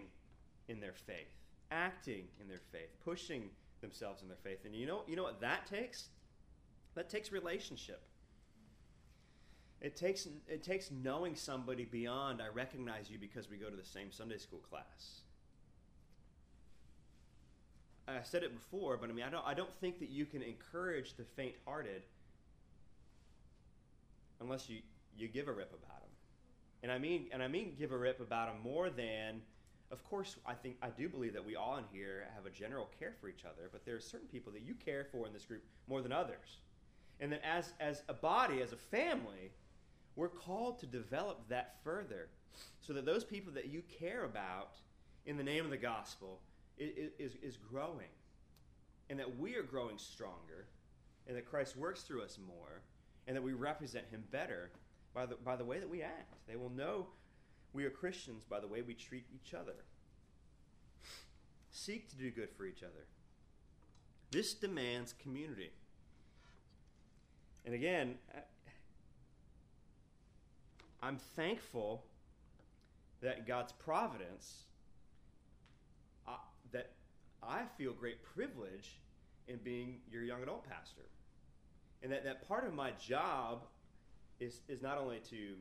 [0.69, 1.33] in their faith,
[1.71, 3.51] acting in their faith, pushing
[3.81, 4.65] themselves in their faith.
[4.65, 6.09] And you know, you know what that takes?
[6.95, 8.03] That takes relationship.
[9.81, 13.85] It takes it takes knowing somebody beyond I recognize you because we go to the
[13.85, 15.21] same Sunday school class.
[18.09, 20.43] I said it before, but I mean I don't I don't think that you can
[20.43, 22.03] encourage the faint-hearted
[24.41, 24.79] unless you
[25.17, 26.11] you give a rip about them.
[26.83, 29.41] and I mean, and I mean, give a rip about them more than,
[29.91, 32.91] of course, I think I do believe that we all in here have a general
[32.99, 35.47] care for each other, but there are certain people that you care for in this
[35.47, 36.59] group more than others,
[37.19, 39.53] and that as as a body, as a family,
[40.17, 42.29] we're called to develop that further,
[42.81, 44.77] so that those people that you care about
[45.25, 46.41] in the name of the gospel
[46.79, 48.09] is is growing,
[49.11, 50.67] and that we are growing stronger,
[51.27, 52.83] and that Christ works through us more,
[53.27, 54.71] and that we represent Him better
[55.15, 56.35] by the, by the way that we act.
[56.47, 57.07] They will know
[57.73, 59.85] we are Christians by the way we treat each other.
[61.71, 63.07] Seek to do good for each other.
[64.31, 65.71] This demands community.
[67.65, 68.15] And again,
[71.03, 72.05] I'm thankful
[73.21, 74.66] that God's providence,
[77.49, 78.99] I feel great privilege
[79.49, 81.03] in being your young adult pastor.
[82.03, 83.63] And that, that part of my job
[84.41, 85.55] is, is not only to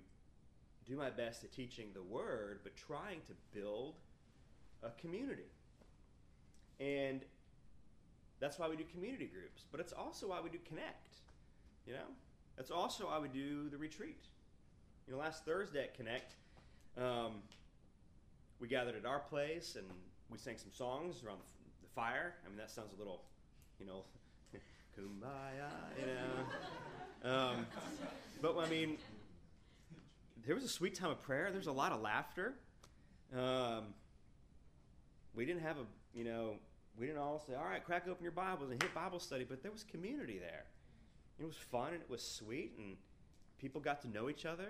[0.85, 3.95] do my best at teaching the word, but trying to build
[4.83, 5.49] a community.
[6.79, 7.21] And
[8.39, 9.63] that's why we do community groups.
[9.71, 11.15] But it's also why we do Connect.
[11.87, 12.07] You know?
[12.57, 14.25] That's also why we do the retreat.
[15.07, 16.33] You know, last Thursday at Connect,
[16.97, 17.35] um,
[18.59, 19.85] we gathered at our place and
[20.29, 21.54] we sang some songs around the
[21.95, 22.35] fire.
[22.45, 23.21] I mean, that sounds a little,
[23.79, 24.03] you know,
[24.99, 27.31] kumbaya, you know.
[27.31, 27.65] Um,
[28.41, 28.97] but I mean,
[30.45, 31.49] there was a sweet time of prayer.
[31.51, 32.53] There's a lot of laughter.
[33.35, 33.85] Um,
[35.33, 36.55] we didn't have a, you know,
[36.99, 39.63] we didn't all say, all right, crack open your Bibles and hit Bible study, but
[39.63, 40.65] there was community there.
[41.39, 42.95] It was fun and it was sweet, and
[43.57, 44.67] people got to know each other.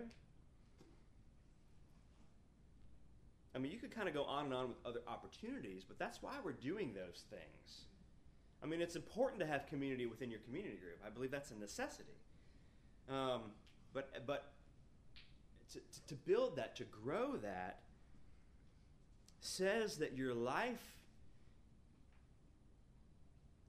[3.56, 6.22] I mean, you could kind of go on and on with other opportunities, but that's
[6.22, 7.86] why we're doing those things.
[8.62, 11.00] I mean, it's important to have community within your community group.
[11.06, 12.18] I believe that's a necessity.
[13.10, 13.44] Um,
[13.94, 14.52] but but
[15.72, 17.80] to, to build that, to grow that,
[19.40, 20.98] says that your life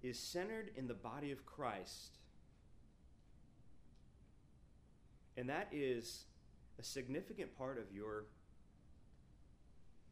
[0.03, 2.19] is centered in the body of Christ.
[5.37, 6.25] And that is
[6.79, 8.25] a significant part of your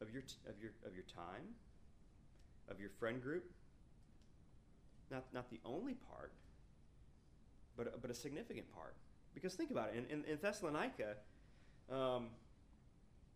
[0.04, 1.46] of your of your of your time,
[2.68, 3.44] of your friend group.
[5.10, 6.32] Not not the only part,
[7.76, 8.94] but but a significant part.
[9.34, 9.96] Because think about it.
[9.96, 11.16] In, in, in Thessalonica,
[11.90, 12.28] um,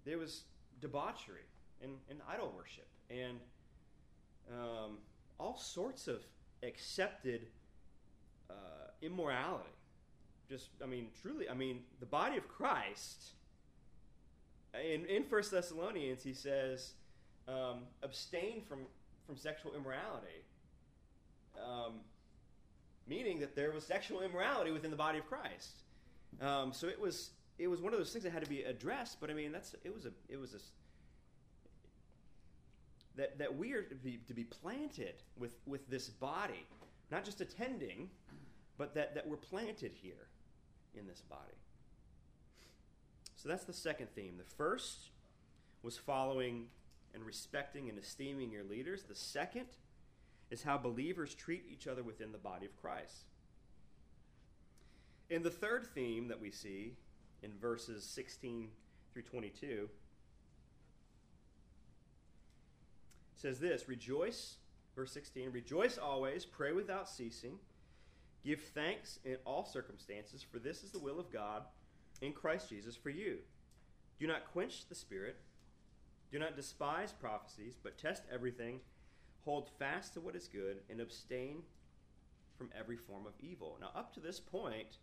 [0.05, 0.45] there was
[0.81, 1.47] debauchery
[1.83, 3.39] and, and idol worship and
[4.53, 4.99] um,
[5.39, 6.21] all sorts of
[6.63, 7.49] accepted
[8.51, 8.55] uh,
[9.03, 9.69] immorality.
[10.49, 13.33] Just, I mean, truly, I mean, the body of Christ.
[14.85, 16.93] In, in 1 Thessalonians, he says,
[17.49, 18.81] um, abstain from,
[19.27, 20.45] from sexual immorality.
[21.59, 21.95] Um,
[23.09, 25.83] meaning that there was sexual immorality within the body of Christ.
[26.41, 29.21] Um, so it was it was one of those things that had to be addressed.
[29.21, 30.59] But I mean, that's it was a it was a
[33.17, 36.67] that that we are to be, to be planted with with this body,
[37.11, 38.11] not just attending,
[38.77, 40.29] but that that we're planted here
[40.95, 41.57] in this body.
[43.39, 44.35] So that's the second theme.
[44.37, 45.11] The first
[45.85, 46.67] was following
[47.15, 49.05] and respecting and esteeming your leaders.
[49.05, 49.67] The second
[50.51, 53.27] is how believers treat each other within the body of Christ.
[55.31, 56.97] In the third theme that we see
[57.41, 58.71] in verses 16
[59.13, 59.89] through 22,
[63.37, 64.57] says this Rejoice,
[64.97, 67.61] verse 16, rejoice always, pray without ceasing,
[68.45, 71.63] give thanks in all circumstances, for this is the will of God
[72.21, 73.39] in Christ Jesus for you.
[74.19, 75.37] Do not quench the spirit,
[76.31, 78.81] do not despise prophecies, but test everything,
[79.45, 81.63] hold fast to what is good, and abstain
[82.57, 83.79] from every form of evil.
[83.81, 84.99] Now, up to this point,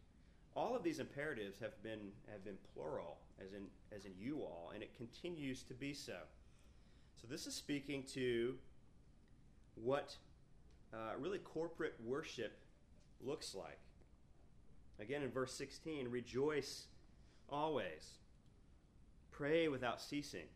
[0.56, 4.72] all of these imperatives have been have been plural, as in as in you all,
[4.74, 6.18] and it continues to be so.
[7.22, 8.56] So this is speaking to
[9.76, 10.16] what
[10.94, 12.60] uh, really corporate worship
[13.22, 13.80] looks like.
[15.00, 16.88] Again, in verse 16, rejoice
[17.50, 18.18] always,
[19.32, 20.48] pray without ceasing.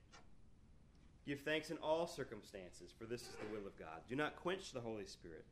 [1.26, 4.02] Give thanks in all circumstances, for this is the will of God.
[4.08, 5.46] Do not quench the Holy Spirit.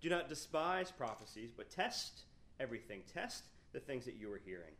[0.00, 2.22] Do not despise prophecies, but test
[2.60, 3.00] everything.
[3.12, 4.74] Test the things that you are hearing.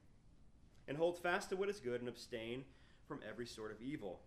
[0.87, 2.65] And hold fast to what is good and abstain
[3.07, 4.21] from every sort of evil.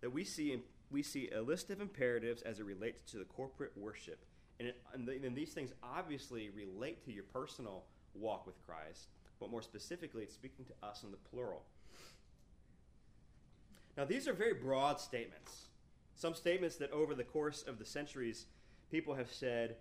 [0.00, 3.72] That we see, we see a list of imperatives as it relates to the corporate
[3.76, 4.24] worship.
[4.58, 9.08] And, it, and, the, and these things obviously relate to your personal walk with Christ,
[9.40, 11.62] but more specifically, it's speaking to us in the plural.
[13.96, 15.66] Now, these are very broad statements.
[16.14, 18.46] Some statements that over the course of the centuries,
[18.90, 19.76] people have said,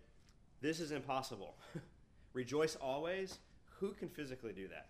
[0.62, 1.56] This is impossible.
[2.34, 3.40] Rejoice always.
[3.80, 4.88] Who can physically do that?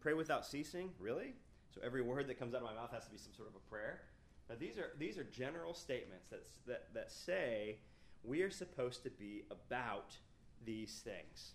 [0.00, 0.90] Pray without ceasing?
[0.98, 1.34] Really?
[1.74, 3.54] So every word that comes out of my mouth has to be some sort of
[3.54, 4.00] a prayer?
[4.48, 7.78] Now, these are, these are general statements that, that, that say
[8.22, 10.16] we are supposed to be about
[10.64, 11.52] these things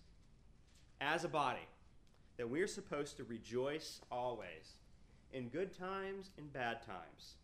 [0.99, 1.67] as a body,
[2.37, 4.75] that we are supposed to rejoice always,
[5.33, 7.35] in good times, in bad times,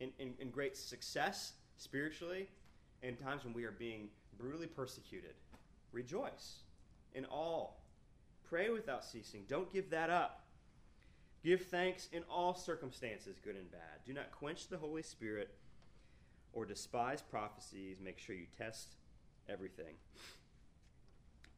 [0.00, 2.48] in, in, in great success spiritually,
[3.02, 4.08] in times when we are being
[4.38, 5.34] brutally persecuted.
[5.92, 6.60] Rejoice
[7.14, 7.80] in all
[8.48, 9.44] Pray without ceasing.
[9.48, 10.44] Don't give that up.
[11.42, 14.04] Give thanks in all circumstances, good and bad.
[14.04, 15.50] Do not quench the Holy Spirit
[16.52, 17.98] or despise prophecies.
[18.00, 18.94] Make sure you test
[19.48, 19.94] everything.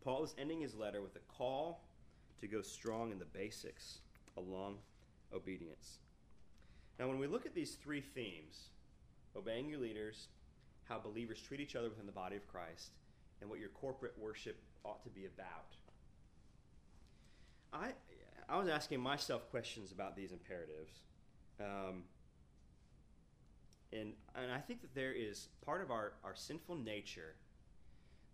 [0.02, 1.84] Paul is ending his letter with a call
[2.40, 3.98] to go strong in the basics
[4.36, 4.78] along
[5.34, 5.98] obedience.
[6.98, 8.70] Now, when we look at these three themes
[9.36, 10.28] obeying your leaders,
[10.88, 12.90] how believers treat each other within the body of Christ,
[13.40, 15.76] and what your corporate worship ought to be about.
[17.72, 17.92] I,
[18.48, 21.02] I was asking myself questions about these imperatives.
[21.60, 22.04] Um,
[23.92, 27.34] and, and I think that there is part of our, our sinful nature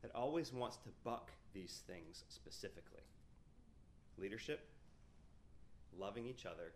[0.03, 3.03] that always wants to buck these things specifically
[4.19, 4.69] leadership,
[5.99, 6.73] loving each other,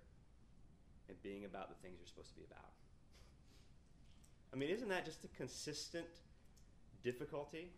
[1.09, 2.71] and being about the things you're supposed to be about.
[4.53, 6.07] I mean, isn't that just a consistent
[7.03, 7.73] difficulty?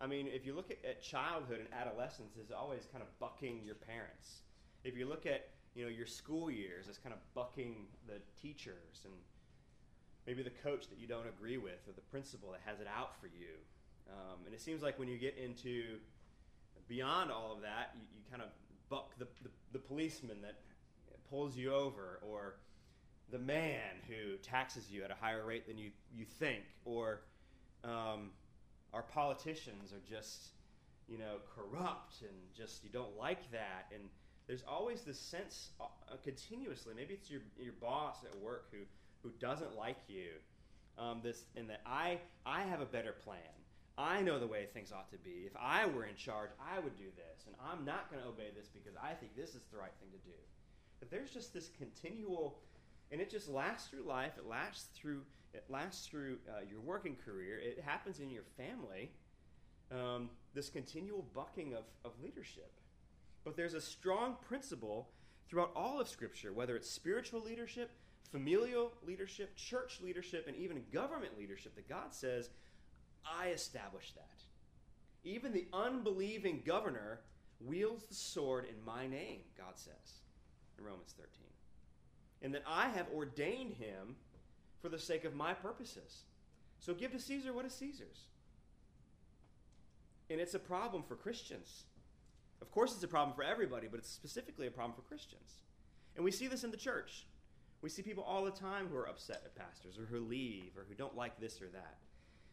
[0.00, 3.62] I mean, if you look at, at childhood and adolescence, it's always kind of bucking
[3.64, 4.42] your parents.
[4.84, 9.02] If you look at you know your school years, it's kind of bucking the teachers
[9.04, 9.12] and
[10.26, 13.18] maybe the coach that you don't agree with or the principal that has it out
[13.20, 13.56] for you.
[14.08, 15.98] Um, and it seems like when you get into
[16.88, 18.48] beyond all of that, you, you kind of
[18.88, 20.56] buck the, the, the policeman that
[21.30, 22.56] pulls you over or
[23.30, 27.20] the man who taxes you at a higher rate than you, you think, or
[27.84, 28.30] um,
[28.94, 30.48] our politicians are just,
[31.08, 33.92] you know, corrupt and just you don't like that.
[33.94, 34.02] And
[34.46, 35.84] there's always this sense uh,
[36.24, 36.94] continuously.
[36.96, 38.78] Maybe it's your your boss at work who
[39.22, 40.30] who doesn't like you.
[40.98, 43.38] Um, this and that I I have a better plan.
[43.98, 45.42] I know the way things ought to be.
[45.44, 48.50] If I were in charge, I would do this, and I'm not going to obey
[48.56, 50.36] this because I think this is the right thing to do.
[51.00, 52.60] But there's just this continual,
[53.10, 54.32] and it just lasts through life.
[54.38, 55.22] It lasts through
[55.54, 57.58] it lasts through uh, your working career.
[57.58, 59.10] It happens in your family.
[59.90, 62.70] Um, this continual bucking of, of leadership.
[63.44, 65.08] But there's a strong principle
[65.48, 67.90] throughout all of Scripture, whether it's spiritual leadership,
[68.30, 72.50] familial leadership, church leadership, and even government leadership, that God says,
[73.36, 74.24] I establish that.
[75.24, 77.20] Even the unbelieving governor
[77.60, 80.20] wields the sword in my name, God says
[80.78, 81.28] in Romans 13.
[82.42, 84.16] And that I have ordained him
[84.80, 86.22] for the sake of my purposes.
[86.78, 88.26] So give to Caesar what is Caesar's.
[90.30, 91.84] And it's a problem for Christians.
[92.60, 95.62] Of course, it's a problem for everybody, but it's specifically a problem for Christians.
[96.16, 97.26] And we see this in the church.
[97.80, 100.84] We see people all the time who are upset at pastors or who leave or
[100.88, 101.98] who don't like this or that.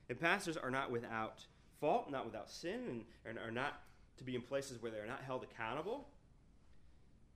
[0.09, 1.45] And pastors are not without
[1.79, 3.81] fault, not without sin, and are not
[4.17, 6.07] to be in places where they're not held accountable.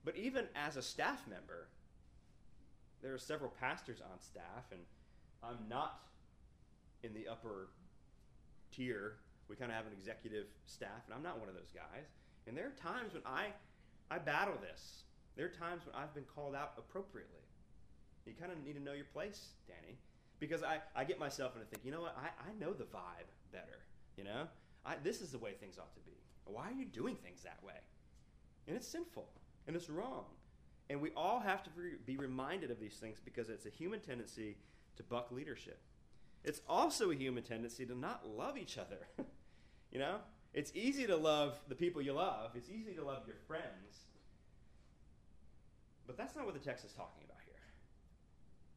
[0.04, 1.68] But even as a staff member,
[3.02, 4.80] there are several pastors on staff, and
[5.42, 6.00] I'm not
[7.02, 7.68] in the upper
[8.72, 9.16] tier.
[9.48, 12.06] We kind of have an executive staff, and I'm not one of those guys.
[12.46, 13.48] And there are times when I,
[14.10, 15.04] I battle this.
[15.36, 17.40] There are times when I've been called out appropriately.
[18.26, 19.98] You kind of need to know your place, Danny,
[20.40, 23.28] because I, I get myself into think, you know what, I, I know the vibe
[23.52, 23.78] better.
[24.16, 24.48] You know,
[24.84, 26.16] I, this is the way things ought to be.
[26.46, 27.74] Why are you doing things that way?
[28.66, 29.28] And it's sinful
[29.66, 30.24] and it's wrong.
[30.88, 31.70] And we all have to
[32.04, 34.56] be reminded of these things because it's a human tendency
[34.96, 35.80] to buck leadership.
[36.42, 39.06] It's also a human tendency to not love each other.
[39.92, 40.16] you know?
[40.52, 44.06] It's easy to love the people you love, it's easy to love your friends.
[46.06, 47.54] But that's not what the text is talking about here.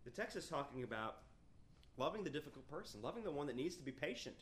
[0.06, 1.18] The text is talking about
[1.98, 4.36] loving the difficult person, loving the one that needs to be patient.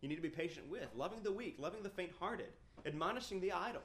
[0.00, 2.52] You need to be patient with, loving the weak, loving the faint hearted,
[2.86, 3.82] admonishing the idle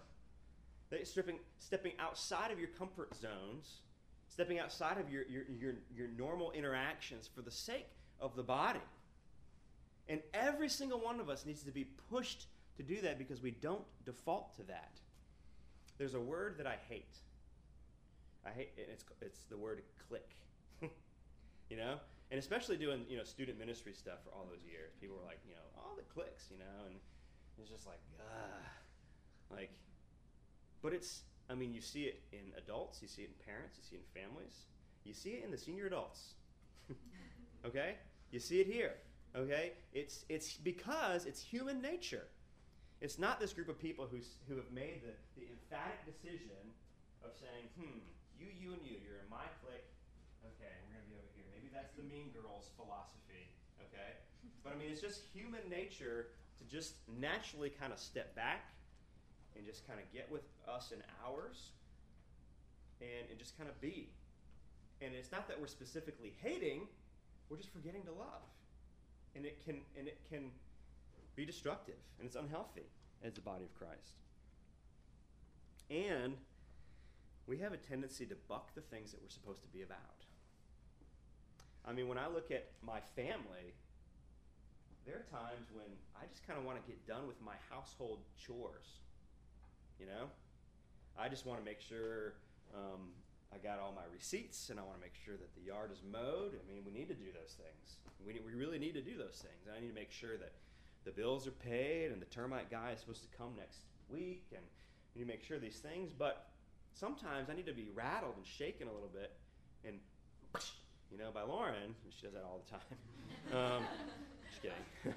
[1.03, 3.82] stepping, stepping outside of your comfort zones,
[4.30, 8.80] stepping outside of your, your, your, your normal interactions for the sake of the body.
[10.07, 12.47] And every single one of us needs to be pushed
[12.78, 14.91] to do that because we don't default to that.
[15.97, 17.17] There's a word that I hate.
[18.45, 20.36] I hate it's it's the word clique.
[21.69, 21.95] you know?
[22.34, 24.97] And especially doing, you know, student ministry stuff for all those years.
[24.97, 26.97] People were like, you know, all the cliques, you know, and
[27.61, 28.65] it's just like, ah.
[29.53, 29.69] Like
[30.84, 33.84] but it's, I mean, you see it in adults, you see it in parents, you
[33.88, 34.67] see it in families,
[35.07, 36.36] you see it in the senior adults.
[37.65, 37.95] okay?
[38.31, 38.99] You see it here.
[39.34, 39.79] Okay?
[39.93, 42.27] It's, it's because it's human nature.
[42.99, 46.75] It's not this group of people who, who have made the, the emphatic decision
[47.23, 48.03] of saying, hmm,
[48.36, 49.88] you, you, and you, you're in my clique.
[50.43, 51.47] Okay, we're going to be over here.
[51.55, 53.50] Maybe the mean girls philosophy.
[53.80, 54.18] Okay?
[54.64, 56.28] But I mean, it's just human nature
[56.58, 58.74] to just naturally kind of step back
[59.56, 61.72] and just kind of get with us and ours
[63.02, 64.10] and, and just kind of be.
[65.02, 66.88] And it's not that we're specifically hating,
[67.50, 68.48] we're just forgetting to love.
[69.36, 70.52] And it can and it can
[71.36, 72.86] be destructive and it's unhealthy
[73.24, 74.22] as the body of Christ.
[75.89, 76.38] And
[77.48, 79.98] we have a tendency to buck the things that we're supposed to be about.
[81.86, 83.75] I mean, when I look at my family,
[85.05, 88.19] there are times when I just kind of want to get done with my household
[88.39, 89.03] chores.
[89.99, 90.31] You know,
[91.19, 92.36] I just want to make sure
[92.73, 93.11] um,
[93.53, 95.99] I got all my receipts, and I want to make sure that the yard is
[96.09, 96.55] mowed.
[96.55, 97.97] I mean, we need to do those things.
[98.25, 99.67] We, we really need to do those things.
[99.69, 100.53] I need to make sure that
[101.05, 103.79] the bills are paid, and the termite guy is supposed to come next
[104.09, 104.63] week, and
[105.13, 106.11] we need to make sure these things.
[106.17, 106.47] But
[106.93, 109.36] sometimes I need to be rattled and shaken a little bit,
[109.86, 109.99] and
[111.14, 112.82] you know, by Lauren, she does that all the time.
[113.53, 113.84] Um,
[114.49, 115.16] just kidding.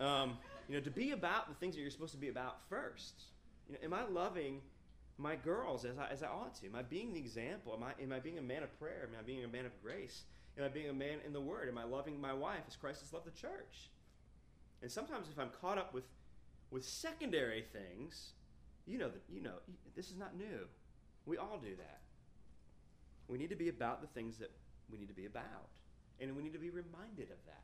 [0.00, 0.36] um,
[0.68, 3.14] you know, to be about the things that you're supposed to be about first.
[3.68, 4.60] You know, am I loving
[5.16, 6.66] my girls as I, as I ought to?
[6.66, 7.72] Am I being the example?
[7.74, 9.08] Am I, am I being a man of prayer?
[9.08, 10.24] Am I being a man of grace?
[10.58, 11.68] Am I being a man in the Word?
[11.68, 13.90] Am I loving my wife as Christ has loved the church?
[14.82, 16.04] And sometimes if I'm caught up with,
[16.72, 18.32] with secondary things,
[18.86, 19.54] you know that you know
[19.94, 20.66] this is not new.
[21.26, 22.00] We all do that.
[23.28, 24.50] We need to be about the things that
[24.90, 25.68] we need to be about.
[26.20, 27.62] And we need to be reminded of that.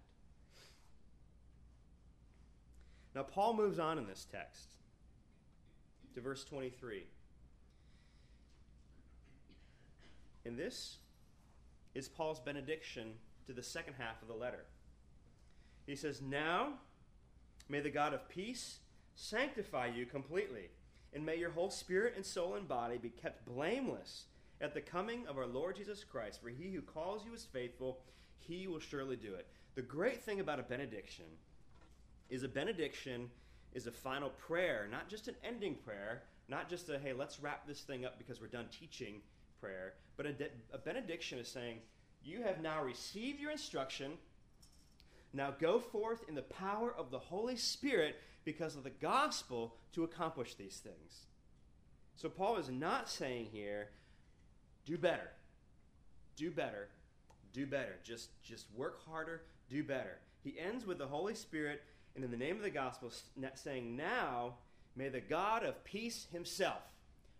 [3.15, 4.69] Now, Paul moves on in this text
[6.15, 7.05] to verse 23.
[10.45, 10.99] And this
[11.95, 13.15] is Paul's benediction
[13.47, 14.65] to the second half of the letter.
[15.87, 16.75] He says, Now
[17.69, 18.79] may the God of peace
[19.15, 20.71] sanctify you completely,
[21.13, 24.25] and may your whole spirit and soul and body be kept blameless
[24.61, 26.41] at the coming of our Lord Jesus Christ.
[26.43, 28.01] For he who calls you is faithful,
[28.39, 29.47] he will surely do it.
[29.75, 31.27] The great thing about a benediction
[32.31, 33.31] is a benediction
[33.73, 37.67] is a final prayer, not just an ending prayer, not just a, hey, let's wrap
[37.67, 39.21] this thing up because we're done teaching
[39.61, 41.79] prayer, but a, de- a benediction is saying,
[42.23, 44.13] you have now received your instruction.
[45.33, 50.05] Now go forth in the power of the Holy Spirit because of the gospel to
[50.05, 51.27] accomplish these things.
[52.17, 53.89] So Paul is not saying here,
[54.85, 55.31] do better.
[56.37, 56.89] Do better.
[57.53, 57.97] Do better.
[58.03, 60.19] Just just work harder, do better.
[60.43, 61.83] He ends with the Holy Spirit
[62.15, 63.11] and in the name of the gospel
[63.55, 64.55] saying, Now
[64.97, 66.83] may the God of peace himself,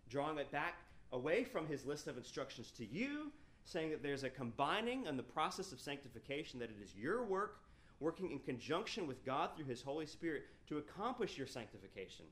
[0.09, 0.79] drawing it back
[1.11, 3.31] away from his list of instructions to you,
[3.63, 7.59] saying that there's a combining in the process of sanctification, that it is your work,
[7.99, 12.25] working in conjunction with God through his Holy Spirit to accomplish your sanctification,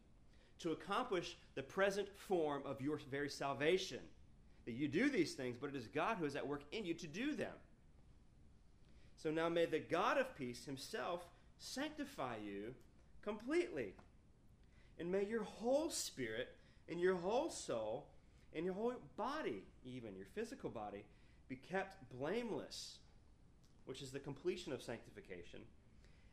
[0.60, 4.00] to accomplish the present form of your very salvation.
[4.66, 6.94] That you do these things, but it is God who is at work in you
[6.94, 7.54] to do them.
[9.18, 11.26] So now may the God of peace himself
[11.58, 12.74] sanctify you
[13.22, 13.94] completely.
[15.00, 16.56] And may your whole spirit
[16.90, 18.08] and your whole soul
[18.54, 21.04] and your whole body, even your physical body,
[21.50, 23.00] be kept blameless,
[23.86, 25.62] which is the completion of sanctification,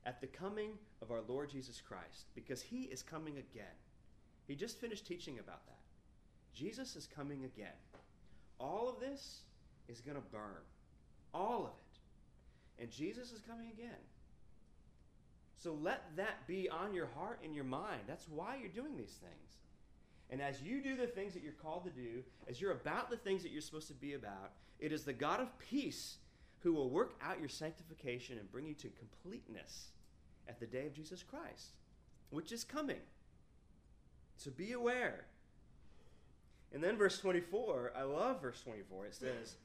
[0.07, 0.72] at the coming
[1.03, 3.76] of our Lord Jesus Christ, because he is coming again.
[4.47, 5.78] He just finished teaching about that.
[6.55, 7.76] Jesus is coming again.
[8.61, 9.41] All of this
[9.89, 10.63] is going to burn.
[11.33, 12.83] All of it.
[12.83, 13.91] And Jesus is coming again.
[15.63, 18.03] So let that be on your heart and your mind.
[18.07, 19.59] That's why you're doing these things.
[20.31, 23.17] And as you do the things that you're called to do, as you're about the
[23.17, 26.19] things that you're supposed to be about, it is the God of peace
[26.61, 29.89] who will work out your sanctification and bring you to completeness
[30.49, 31.73] at the day of Jesus Christ,
[32.31, 33.01] which is coming.
[34.37, 35.25] So be aware.
[36.73, 39.07] And then verse 24, I love verse 24.
[39.07, 39.57] It says,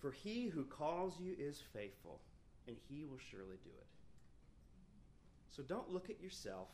[0.00, 2.20] For he who calls you is faithful,
[2.66, 3.86] and he will surely do it.
[5.50, 6.68] So don't look at yourself.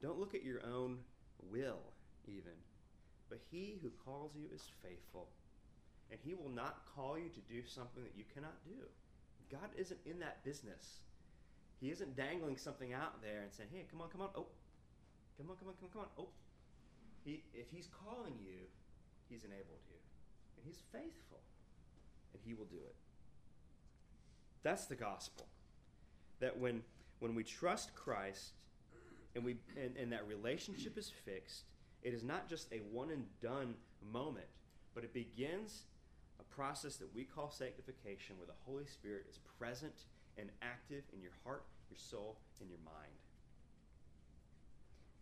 [0.00, 0.98] Don't look at your own
[1.50, 1.80] will,
[2.26, 2.52] even.
[3.28, 5.28] But he who calls you is faithful.
[6.10, 8.86] And he will not call you to do something that you cannot do.
[9.50, 11.00] God isn't in that business.
[11.80, 14.30] He isn't dangling something out there and saying, hey, come on, come on.
[14.34, 14.46] Oh,
[15.36, 16.08] come on, come on, come on, come on.
[16.18, 16.28] Oh.
[17.28, 18.64] He, if he's calling you,
[19.28, 19.96] he's enabled you.
[20.56, 21.40] And he's faithful.
[22.32, 22.94] And he will do it.
[24.62, 25.46] That's the gospel.
[26.40, 26.82] That when
[27.18, 28.52] when we trust Christ
[29.34, 31.64] and, we, and, and that relationship is fixed,
[32.02, 33.74] it is not just a one and done
[34.12, 34.46] moment,
[34.94, 35.82] but it begins
[36.40, 40.04] a process that we call sanctification where the Holy Spirit is present
[40.38, 43.18] and active in your heart, your soul, and your mind.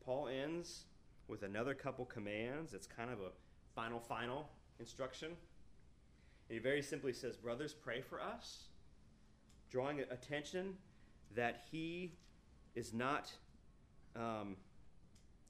[0.05, 0.85] Paul ends
[1.29, 2.74] with another couple commands.
[2.74, 3.31] It's kind of a
[3.74, 4.49] final, final
[4.79, 5.29] instruction.
[5.29, 8.64] And he very simply says, Brothers, pray for us,
[9.70, 10.74] drawing attention
[11.35, 12.12] that he
[12.74, 13.33] is not
[14.14, 14.57] um,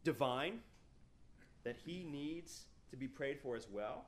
[0.05, 0.61] divine,
[1.65, 4.07] that he needs to be prayed for as well.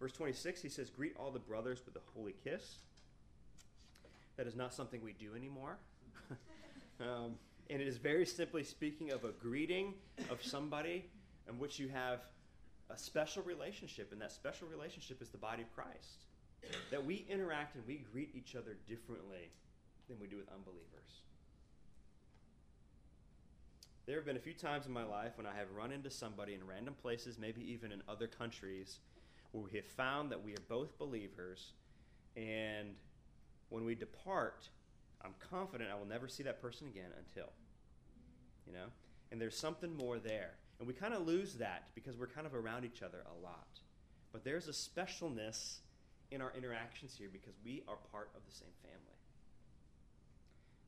[0.00, 2.76] Verse 26, he says, Greet all the brothers with a holy kiss.
[4.36, 5.76] That is not something we do anymore.
[7.00, 7.34] um,
[7.72, 9.94] and it is very simply speaking of a greeting
[10.28, 11.06] of somebody
[11.48, 12.20] in which you have
[12.90, 16.26] a special relationship, and that special relationship is the body of Christ.
[16.90, 19.50] That we interact and we greet each other differently
[20.06, 21.22] than we do with unbelievers.
[24.04, 26.52] There have been a few times in my life when I have run into somebody
[26.52, 28.98] in random places, maybe even in other countries,
[29.52, 31.72] where we have found that we are both believers,
[32.36, 32.90] and
[33.70, 34.68] when we depart,
[35.24, 37.48] I'm confident I will never see that person again until.
[38.66, 38.86] You know?
[39.30, 40.52] And there's something more there.
[40.78, 43.80] And we kind of lose that because we're kind of around each other a lot.
[44.32, 45.76] But there's a specialness
[46.30, 48.98] in our interactions here because we are part of the same family.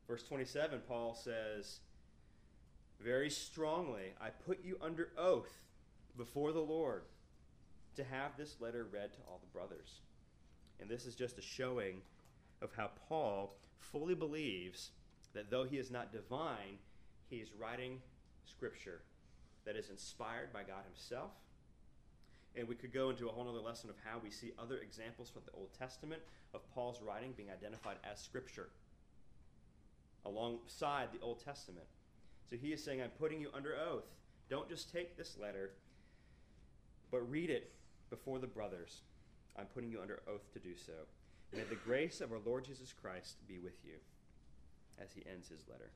[0.08, 1.80] Verse 27, Paul says,
[3.00, 5.52] very strongly, I put you under oath
[6.16, 7.02] before the Lord
[7.96, 10.00] to have this letter read to all the brothers.
[10.80, 12.00] And this is just a showing
[12.62, 14.90] of how Paul fully believes
[15.34, 16.78] that though he is not divine,
[17.28, 18.00] he is writing
[18.44, 19.02] scripture
[19.64, 21.32] that is inspired by God himself.
[22.56, 25.28] And we could go into a whole other lesson of how we see other examples
[25.28, 26.22] from the Old Testament
[26.52, 28.68] of Paul's writing being identified as scripture
[30.24, 31.86] alongside the Old Testament.
[32.48, 34.04] So he is saying, I'm putting you under oath.
[34.48, 35.72] Don't just take this letter,
[37.10, 37.72] but read it
[38.10, 39.02] before the brothers.
[39.58, 40.92] I'm putting you under oath to do so.
[41.52, 43.94] May the grace of our Lord Jesus Christ be with you
[45.00, 45.90] as he ends his letter.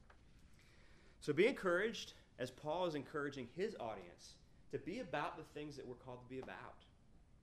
[1.20, 4.34] So be encouraged as Paul is encouraging his audience
[4.70, 6.84] to be about the things that we're called to be about,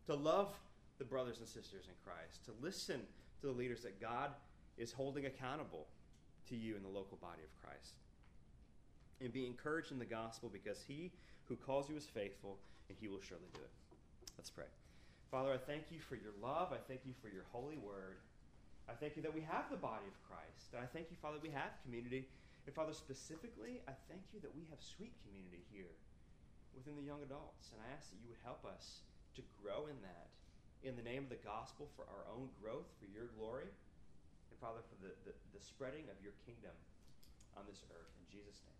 [0.07, 0.57] to love
[0.97, 3.01] the brothers and sisters in Christ, to listen
[3.41, 4.31] to the leaders that God
[4.77, 5.87] is holding accountable
[6.49, 7.95] to you in the local body of Christ
[9.21, 11.11] and be encouraged in the gospel because he
[11.45, 12.57] who calls you is faithful
[12.89, 13.71] and he will surely do it.
[14.37, 14.65] Let's pray.
[15.31, 16.71] Father, I thank you for your love.
[16.71, 18.17] I thank you for your holy word.
[18.87, 20.73] I thank you that we have the body of Christ.
[20.73, 22.27] And I thank you, Father, we have community.
[22.65, 25.93] And Father, specifically, I thank you that we have sweet community here
[26.73, 27.69] within the young adults.
[27.71, 29.05] And I ask that you would help us
[29.37, 30.33] to grow in that
[30.81, 34.81] in the name of the gospel for our own growth, for your glory, and Father,
[34.85, 36.73] for the, the, the spreading of your kingdom
[37.57, 38.13] on this earth.
[38.21, 38.74] In Jesus' name.